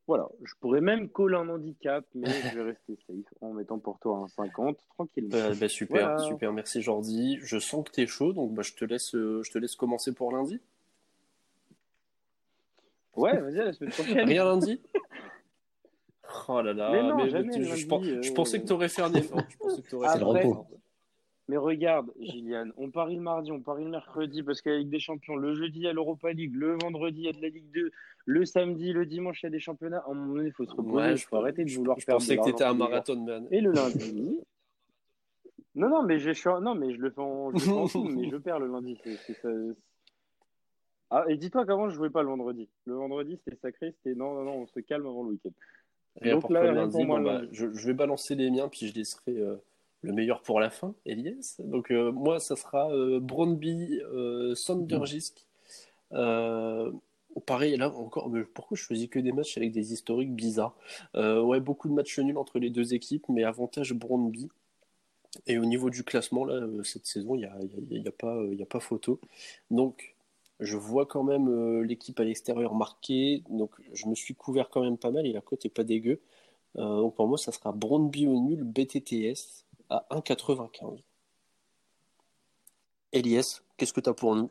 voilà, 0.06 0.28
je 0.42 0.52
pourrais 0.60 0.80
même 0.80 1.08
coller 1.08 1.36
un 1.36 1.48
handicap, 1.48 2.04
mais 2.14 2.28
je 2.30 2.56
vais 2.58 2.62
rester 2.62 2.96
safe 3.06 3.24
en 3.40 3.52
mettant 3.52 3.78
Porto 3.78 4.14
à 4.14 4.18
1,50 4.26 4.76
tranquillement. 4.94 5.30
Bah, 5.30 5.54
bah, 5.58 5.68
super, 5.68 6.06
Voilà. 6.16 6.18
super, 6.28 6.52
merci 6.52 6.82
Jordi. 6.82 7.38
Je 7.42 7.58
sens 7.58 7.84
que 7.84 7.90
t'es 7.92 8.06
chaud, 8.06 8.32
donc 8.32 8.52
bah, 8.52 8.62
je, 8.62 8.74
te 8.74 8.84
laisse, 8.84 9.14
euh, 9.14 9.42
je 9.42 9.50
te 9.50 9.58
laisse 9.58 9.76
commencer 9.76 10.12
pour 10.14 10.32
lundi. 10.32 10.60
Ouais, 13.16 13.38
vas-y, 13.40 13.54
la 13.54 13.72
semaine 13.72 13.92
prochaine. 13.92 14.26
Rien 14.26 14.44
lundi? 14.44 14.80
Oh 16.48 16.60
là 16.62 16.72
là, 16.72 16.90
Mais 16.90 17.02
non, 17.02 17.28
jamais 17.28 17.52
tu- 17.52 17.60
le 17.60 17.64
je, 17.64 17.68
lundi, 17.70 17.80
je 17.82 17.86
pen- 17.88 18.02
euh. 18.04 18.22
je 18.22 18.32
pensais 18.32 18.60
que 18.60 18.66
tu 18.66 18.72
aurais 18.72 18.88
fait 18.88 19.02
un 19.02 19.12
effort. 19.14 19.40
Je 19.48 19.56
pensais 19.56 19.82
que 19.82 19.88
t'aurais 19.88 20.08
C'est 20.08 20.14
fait 20.14 20.18
le 20.18 20.24
un 20.24 20.28
repos. 20.28 20.50
effort. 20.50 20.66
Mais 21.48 21.58
regarde, 21.58 22.10
Gillian, 22.18 22.70
on 22.78 22.90
parie 22.90 23.16
le 23.16 23.20
mardi, 23.20 23.52
on 23.52 23.60
parie 23.60 23.84
le 23.84 23.90
mercredi 23.90 24.42
parce 24.42 24.62
qu'il 24.62 24.70
y 24.72 24.74
a 24.74 24.76
la 24.78 24.82
Ligue 24.82 24.90
des 24.92 24.98
Champions. 24.98 25.36
Le 25.36 25.54
jeudi, 25.54 25.80
il 25.80 25.82
y 25.84 25.88
a 25.88 25.92
l'Europa 25.92 26.32
League. 26.32 26.54
Le 26.54 26.78
vendredi, 26.80 27.20
il 27.20 27.24
y 27.26 27.28
a 27.28 27.32
de 27.32 27.42
la 27.42 27.48
Ligue 27.48 27.70
2. 27.74 27.90
Le 28.24 28.44
samedi, 28.46 28.92
le 28.92 29.04
dimanche, 29.04 29.42
il 29.42 29.46
y 29.46 29.48
a 29.48 29.50
des 29.50 29.60
championnats. 29.60 30.02
À 30.06 30.10
un 30.10 30.14
moment 30.14 30.34
donné, 30.36 30.48
il 30.48 30.52
faut 30.52 30.64
se 30.64 30.70
reposer. 30.70 30.94
Ouais, 30.96 31.16
je, 31.16 31.26
faut 31.26 31.36
arrêter 31.36 31.64
de 31.66 31.70
vouloir 31.72 31.98
je 32.00 32.06
pensais 32.06 32.38
que 32.38 32.44
t'étais 32.44 32.64
un 32.64 32.72
marathon 32.72 33.22
man. 33.22 33.46
Et 33.50 33.60
le 33.60 33.72
lundi. 33.72 34.40
Non, 35.74 35.90
non, 35.90 36.02
mais 36.02 36.18
je 36.18 36.30
non, 36.60 36.74
mais 36.74 36.94
je 36.94 37.00
le 37.00 37.10
fais 37.10 37.20
en, 37.20 37.50
je 37.50 37.54
le 37.54 37.60
fais 37.60 37.70
en 37.70 37.88
tout, 37.88 38.04
mais 38.04 38.30
je 38.30 38.36
perds 38.36 38.60
le 38.60 38.68
lundi. 38.68 38.98
Ça- 39.42 39.48
Ah, 41.10 41.24
et 41.28 41.36
dis-toi 41.36 41.66
qu'avant, 41.66 41.90
je 41.90 41.94
jouais 41.94 42.10
pas 42.10 42.22
le 42.22 42.28
vendredi. 42.28 42.68
Le 42.86 42.94
vendredi, 42.94 43.38
c'était 43.44 43.58
sacré, 43.60 43.92
c'était 43.92 44.16
non, 44.16 44.32
non, 44.34 44.44
non, 44.44 44.52
on 44.62 44.66
se 44.66 44.80
calme 44.80 45.06
avant 45.06 45.24
le 45.24 45.30
week-end. 45.30 45.50
Donc 46.22 46.48
là, 46.48 46.72
lundi. 46.72 46.92
pour 46.96 47.04
moi, 47.06 47.18
Bon, 47.18 47.24
bah, 47.24 47.42
je 47.52 47.86
vais 47.86 47.92
balancer 47.92 48.34
les 48.34 48.50
miens, 48.50 48.68
puis 48.68 48.86
je 48.88 48.94
laisserai 48.94 49.36
euh, 49.36 49.56
le 50.04 50.12
meilleur 50.12 50.42
pour 50.42 50.60
la 50.60 50.70
fin, 50.70 50.94
Elias. 51.06 51.56
Donc, 51.58 51.90
euh, 51.90 52.12
moi, 52.12 52.38
ça 52.38 52.56
sera 52.56 52.90
euh, 52.92 53.20
Brøndby, 53.20 54.00
euh. 54.12 54.54
Euh, 56.12 56.92
pareil, 57.46 57.76
là 57.76 57.90
encore, 57.90 58.28
mais 58.28 58.44
pourquoi 58.44 58.76
je 58.76 58.82
choisis 58.82 59.08
que 59.08 59.18
des 59.18 59.32
matchs 59.32 59.56
avec 59.56 59.72
des 59.72 59.92
historiques 59.92 60.34
bizarres? 60.34 60.76
Ouais, 61.14 61.60
beaucoup 61.60 61.88
de 61.88 61.94
matchs 61.94 62.18
nuls 62.18 62.38
entre 62.38 62.58
les 62.58 62.70
deux 62.70 62.94
équipes, 62.94 63.24
mais 63.28 63.44
avantage 63.44 63.94
Brøndby. 63.94 64.48
Et 65.46 65.58
au 65.58 65.64
niveau 65.64 65.90
du 65.90 66.04
classement, 66.04 66.44
là, 66.44 66.64
cette 66.84 67.06
saison, 67.06 67.34
il 67.34 67.38
n'y 67.38 67.44
a, 67.46 67.56
y 67.90 68.06
a- 68.06 68.12
pas, 68.12 68.36
a 68.40 68.66
pas 68.66 68.80
photo. 68.80 69.20
Donc, 69.70 70.14
je 70.60 70.76
vois 70.76 71.06
quand 71.06 71.24
même 71.24 71.82
l'équipe 71.82 72.20
à 72.20 72.24
l'extérieur 72.24 72.74
marquée. 72.74 73.42
Donc, 73.50 73.72
je 73.92 74.06
me 74.06 74.14
suis 74.14 74.34
couvert 74.34 74.68
quand 74.70 74.82
même 74.82 74.96
pas 74.98 75.10
mal 75.10 75.26
et 75.26 75.32
la 75.32 75.40
cote 75.40 75.64
est 75.64 75.70
pas 75.70 75.82
dégueu. 75.84 76.20
Donc, 76.76 77.14
pour 77.16 77.26
moi, 77.26 77.38
ça 77.38 77.52
sera 77.52 77.72
Brøndby 77.72 78.26
au 78.26 78.40
nul 78.40 78.62
BTTS 78.64 79.64
à 79.90 80.06
1,95. 80.10 81.02
Elias, 83.12 83.60
qu'est-ce 83.76 83.92
que 83.92 84.00
tu 84.00 84.10
as 84.10 84.14
pour 84.14 84.34
nous? 84.34 84.48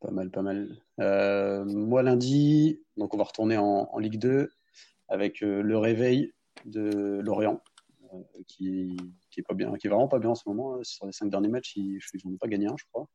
Pas 0.00 0.10
mal, 0.10 0.30
pas 0.30 0.42
mal. 0.42 0.76
Euh, 1.00 1.64
moi, 1.64 2.02
lundi, 2.02 2.80
donc 2.96 3.14
on 3.14 3.18
va 3.18 3.24
retourner 3.24 3.56
en, 3.58 3.88
en 3.92 3.98
Ligue 3.98 4.18
2 4.18 4.50
avec 5.08 5.42
euh, 5.42 5.60
le 5.60 5.76
réveil 5.76 6.32
de 6.64 7.20
Lorient, 7.20 7.60
euh, 8.14 8.22
qui, 8.46 8.96
qui 9.30 9.40
est 9.40 9.42
pas 9.42 9.54
bien, 9.54 9.74
qui 9.76 9.86
est 9.86 9.90
vraiment 9.90 10.08
pas 10.08 10.18
bien 10.18 10.30
en 10.30 10.34
ce 10.34 10.48
moment. 10.48 10.76
hein. 10.76 10.80
Sur 10.82 11.06
les 11.06 11.12
cinq 11.12 11.30
derniers 11.30 11.48
matchs, 11.48 11.76
ils 11.76 12.00
n'ont 12.24 12.36
pas 12.36 12.48
gagné 12.48 12.68
un, 12.68 12.76
je 12.76 12.84
crois. 12.92 13.08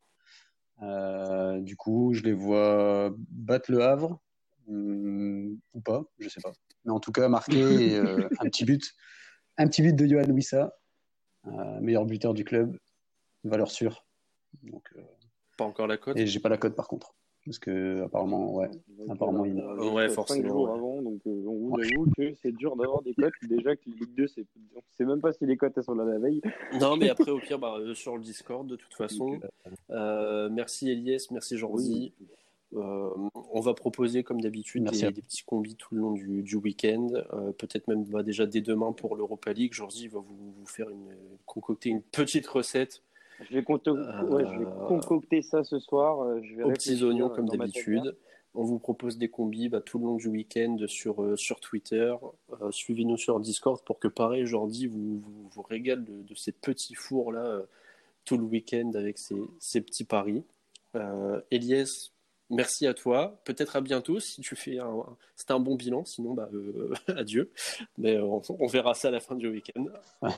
Du 1.62 1.78
coup, 1.78 2.14
je 2.14 2.24
les 2.24 2.34
vois 2.34 3.14
battre 3.30 3.72
le 3.72 3.82
Havre, 3.82 4.20
hum, 4.68 5.58
ou 5.74 5.82
pas, 5.82 6.04
je 6.20 6.28
sais 6.28 6.42
pas. 6.42 6.52
Mais 6.84 6.92
en 6.92 7.00
tout 7.00 7.14
cas, 7.14 7.30
marquer 7.30 7.98
un 7.98 8.46
petit 8.50 8.66
but, 8.66 8.94
un 9.58 9.68
petit 9.68 9.82
but 9.82 9.96
de 9.96 10.06
Johan 10.06 10.30
Wissa, 10.30 10.76
euh, 11.48 11.80
meilleur 11.82 12.06
buteur 12.06 12.34
du 12.34 12.44
club, 12.44 12.78
valeur 13.44 13.72
sûre. 13.72 14.06
Donc, 14.64 14.84
euh, 14.96 15.02
Pas 15.58 15.66
encore 15.66 15.88
la 15.88 15.98
cote 15.98 16.18
et 16.18 16.26
j'ai 16.28 16.40
pas 16.40 16.50
la 16.50 16.58
cote 16.58 16.76
par 16.76 16.88
contre. 16.88 17.14
Parce 17.46 17.60
que 17.60 18.02
apparemment, 18.04 18.54
ouais. 18.56 18.70
Apparemment, 19.10 19.44
il- 19.44 19.60
Euh, 19.60 19.92
Ouais, 19.92 20.08
cinq 20.08 20.16
forcément, 20.16 20.48
jours 20.48 20.70
ouais. 20.70 20.76
avant, 20.78 21.02
donc 21.02 21.20
euh, 21.28 21.44
on 21.46 21.68
vous 21.70 21.76
avoue 21.78 22.10
que 22.18 22.34
c'est 22.42 22.54
dur 22.54 22.78
d'avoir 22.78 23.02
des 23.02 23.14
cotes. 23.14 23.34
Déjà 23.50 23.76
que 23.76 23.82
Ligue 23.90 24.16
2, 24.16 24.28
c'est... 24.28 24.46
on 24.76 24.82
sait 24.92 25.04
même 25.04 25.20
pas 25.20 25.34
si 25.34 25.46
les 25.46 25.58
cotes 25.58 25.74
elles 25.78 25.84
sont 25.84 25.94
là 25.94 26.06
la 26.06 26.20
veille. 26.20 26.42
Non, 26.82 26.96
mais 26.96 27.10
après, 27.10 27.30
au 27.32 27.40
pire, 27.40 27.60
bah, 27.60 27.76
euh, 27.80 27.94
sur 27.94 28.16
le 28.16 28.24
Discord, 28.24 28.66
de 28.66 28.78
toute 28.78 28.94
façon. 28.94 29.40
Euh, 29.90 30.50
merci 30.52 30.90
Elias, 30.90 31.28
merci 31.32 31.58
Jordi. 31.58 32.14
Euh, 32.76 33.10
on 33.52 33.60
va 33.60 33.74
proposer, 33.74 34.24
comme 34.24 34.42
d'habitude, 34.42 34.84
des, 34.86 35.12
petits 35.12 35.44
combis 35.44 35.76
tout 35.76 35.94
le 35.96 36.02
long 36.02 36.12
du, 36.12 36.42
du 36.42 36.56
week-end. 36.56 37.08
Euh, 37.34 37.52
Peut-être 37.52 37.88
même 37.88 38.04
bah, 38.06 38.24
déjà 38.24 38.46
dès 38.46 38.62
demain 38.62 38.92
pour 38.92 39.16
l'Europa 39.16 39.54
League. 39.54 39.74
Jordi 39.74 40.08
va 40.08 40.20
vous, 40.20 40.54
vous 40.58 40.66
faire 40.66 40.90
une, 40.90 41.16
concocter 41.46 41.90
une 41.90 42.02
petite 42.02 42.48
recette 42.48 43.04
Je 43.50 43.54
vais, 43.54 43.62
conto- 43.62 43.96
Euh, 43.96 44.24
ouais, 44.30 44.46
je 44.54 44.60
vais 44.60 44.66
concocter 44.88 45.42
ça 45.42 45.64
ce 45.64 45.80
soir. 45.80 46.42
Je 46.42 46.56
vais 46.56 46.64
aux 46.64 46.72
petits 46.72 47.04
oignons 47.04 47.30
comme 47.30 47.48
d'habitude. 47.50 48.16
On 48.56 48.64
vous 48.64 48.78
propose 48.78 49.18
des 49.18 49.30
combis 49.30 49.68
bah, 49.70 49.82
tout 49.82 49.98
le 49.98 50.06
long 50.06 50.16
du 50.16 50.28
week-end 50.28 50.78
sur, 50.88 51.24
euh, 51.24 51.36
sur 51.36 51.60
Twitter. 51.60 52.14
Euh, 52.62 52.70
Suivez-nous 52.70 53.18
sur 53.18 53.40
Discord 53.40 53.82
pour 53.84 53.98
que, 54.00 54.08
pareil, 54.08 54.46
Jordi 54.46 54.86
vous, 54.86 55.18
vous, 55.20 55.50
vous 55.52 55.62
régale 55.64 56.04
de, 56.04 56.22
de 56.22 56.36
ces 56.36 56.52
petits 56.52 56.94
fours-là 56.94 57.44
euh, 57.44 57.64
tout 58.26 58.38
le 58.38 58.44
week-end 58.44 58.92
avec 58.94 59.18
ces, 59.18 59.42
ces 59.60 59.82
petits 59.82 60.04
paris. 60.04 60.44
Euh, 60.96 61.42
Elias, 61.50 62.12
merci 62.54 62.88
à 62.88 62.94
toi. 62.94 63.40
Peut-être 63.44 63.76
à 63.76 63.82
bientôt 63.82 64.20
si 64.20 64.42
tu 64.42 64.56
fais 64.56 64.80
un. 64.80 65.06
C'était 65.36 65.54
un 65.54 65.60
bon 65.60 65.76
bilan, 65.76 66.06
sinon, 66.06 66.34
bah, 66.34 66.50
euh, 66.54 66.94
adieu. 67.18 67.52
Mais 67.98 68.16
euh, 68.18 68.24
on, 68.24 68.42
on 68.60 68.68
verra 68.68 68.94
ça 68.94 69.10
à 69.10 69.12
la 69.12 69.20
fin 69.20 69.36
du 69.36 69.48
week-end. 69.50 69.86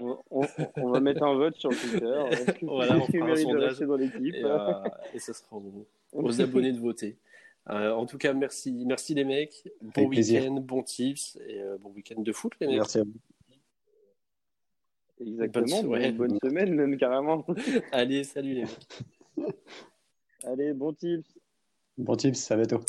On, 0.00 0.16
on- 0.30 0.46
on 0.76 0.90
va 0.90 1.00
mettre 1.00 1.22
un 1.24 1.34
vote 1.34 1.54
sur 1.56 1.68
Twitter. 1.70 1.98
Que 2.60 2.64
Voilà, 2.64 2.96
on 2.96 3.06
fera 3.06 3.26
un 3.32 3.36
sondage. 3.36 3.78
dans 3.80 3.96
l'équipe 3.96 4.34
Et, 4.34 4.42
euh, 4.44 4.72
et 5.12 5.18
ça 5.18 5.34
sera 5.34 5.56
aux, 5.56 5.86
aux 6.14 6.40
abonnés 6.40 6.72
de 6.72 6.78
voter. 6.80 7.18
en 7.66 8.06
tout 8.06 8.16
cas, 8.16 8.32
merci, 8.32 8.72
merci 8.86 9.12
les 9.14 9.24
mecs. 9.24 9.68
Bon 9.82 10.06
week-end, 10.06 10.52
bon 10.62 10.82
tips 10.82 11.36
et 11.46 11.60
bon 11.80 11.90
week-end 11.90 12.22
de 12.22 12.32
foot, 12.32 12.52
les 12.60 12.68
mecs. 12.68 12.76
Merci 12.76 13.00
à 13.00 13.02
vous. 13.04 13.12
Exactement, 15.20 15.82
bonne, 15.82 16.16
bonne 16.16 16.38
semaine 16.42 16.74
même 16.74 16.96
carrément. 16.96 17.44
Allez, 17.92 18.24
salut 18.24 18.54
les 18.54 18.62
mecs. 18.62 19.52
Allez, 20.44 20.72
bon 20.72 20.92
tips. 20.94 21.37
Bon 21.98 22.14
tips, 22.14 22.52
à 22.52 22.56
bientôt. 22.56 22.80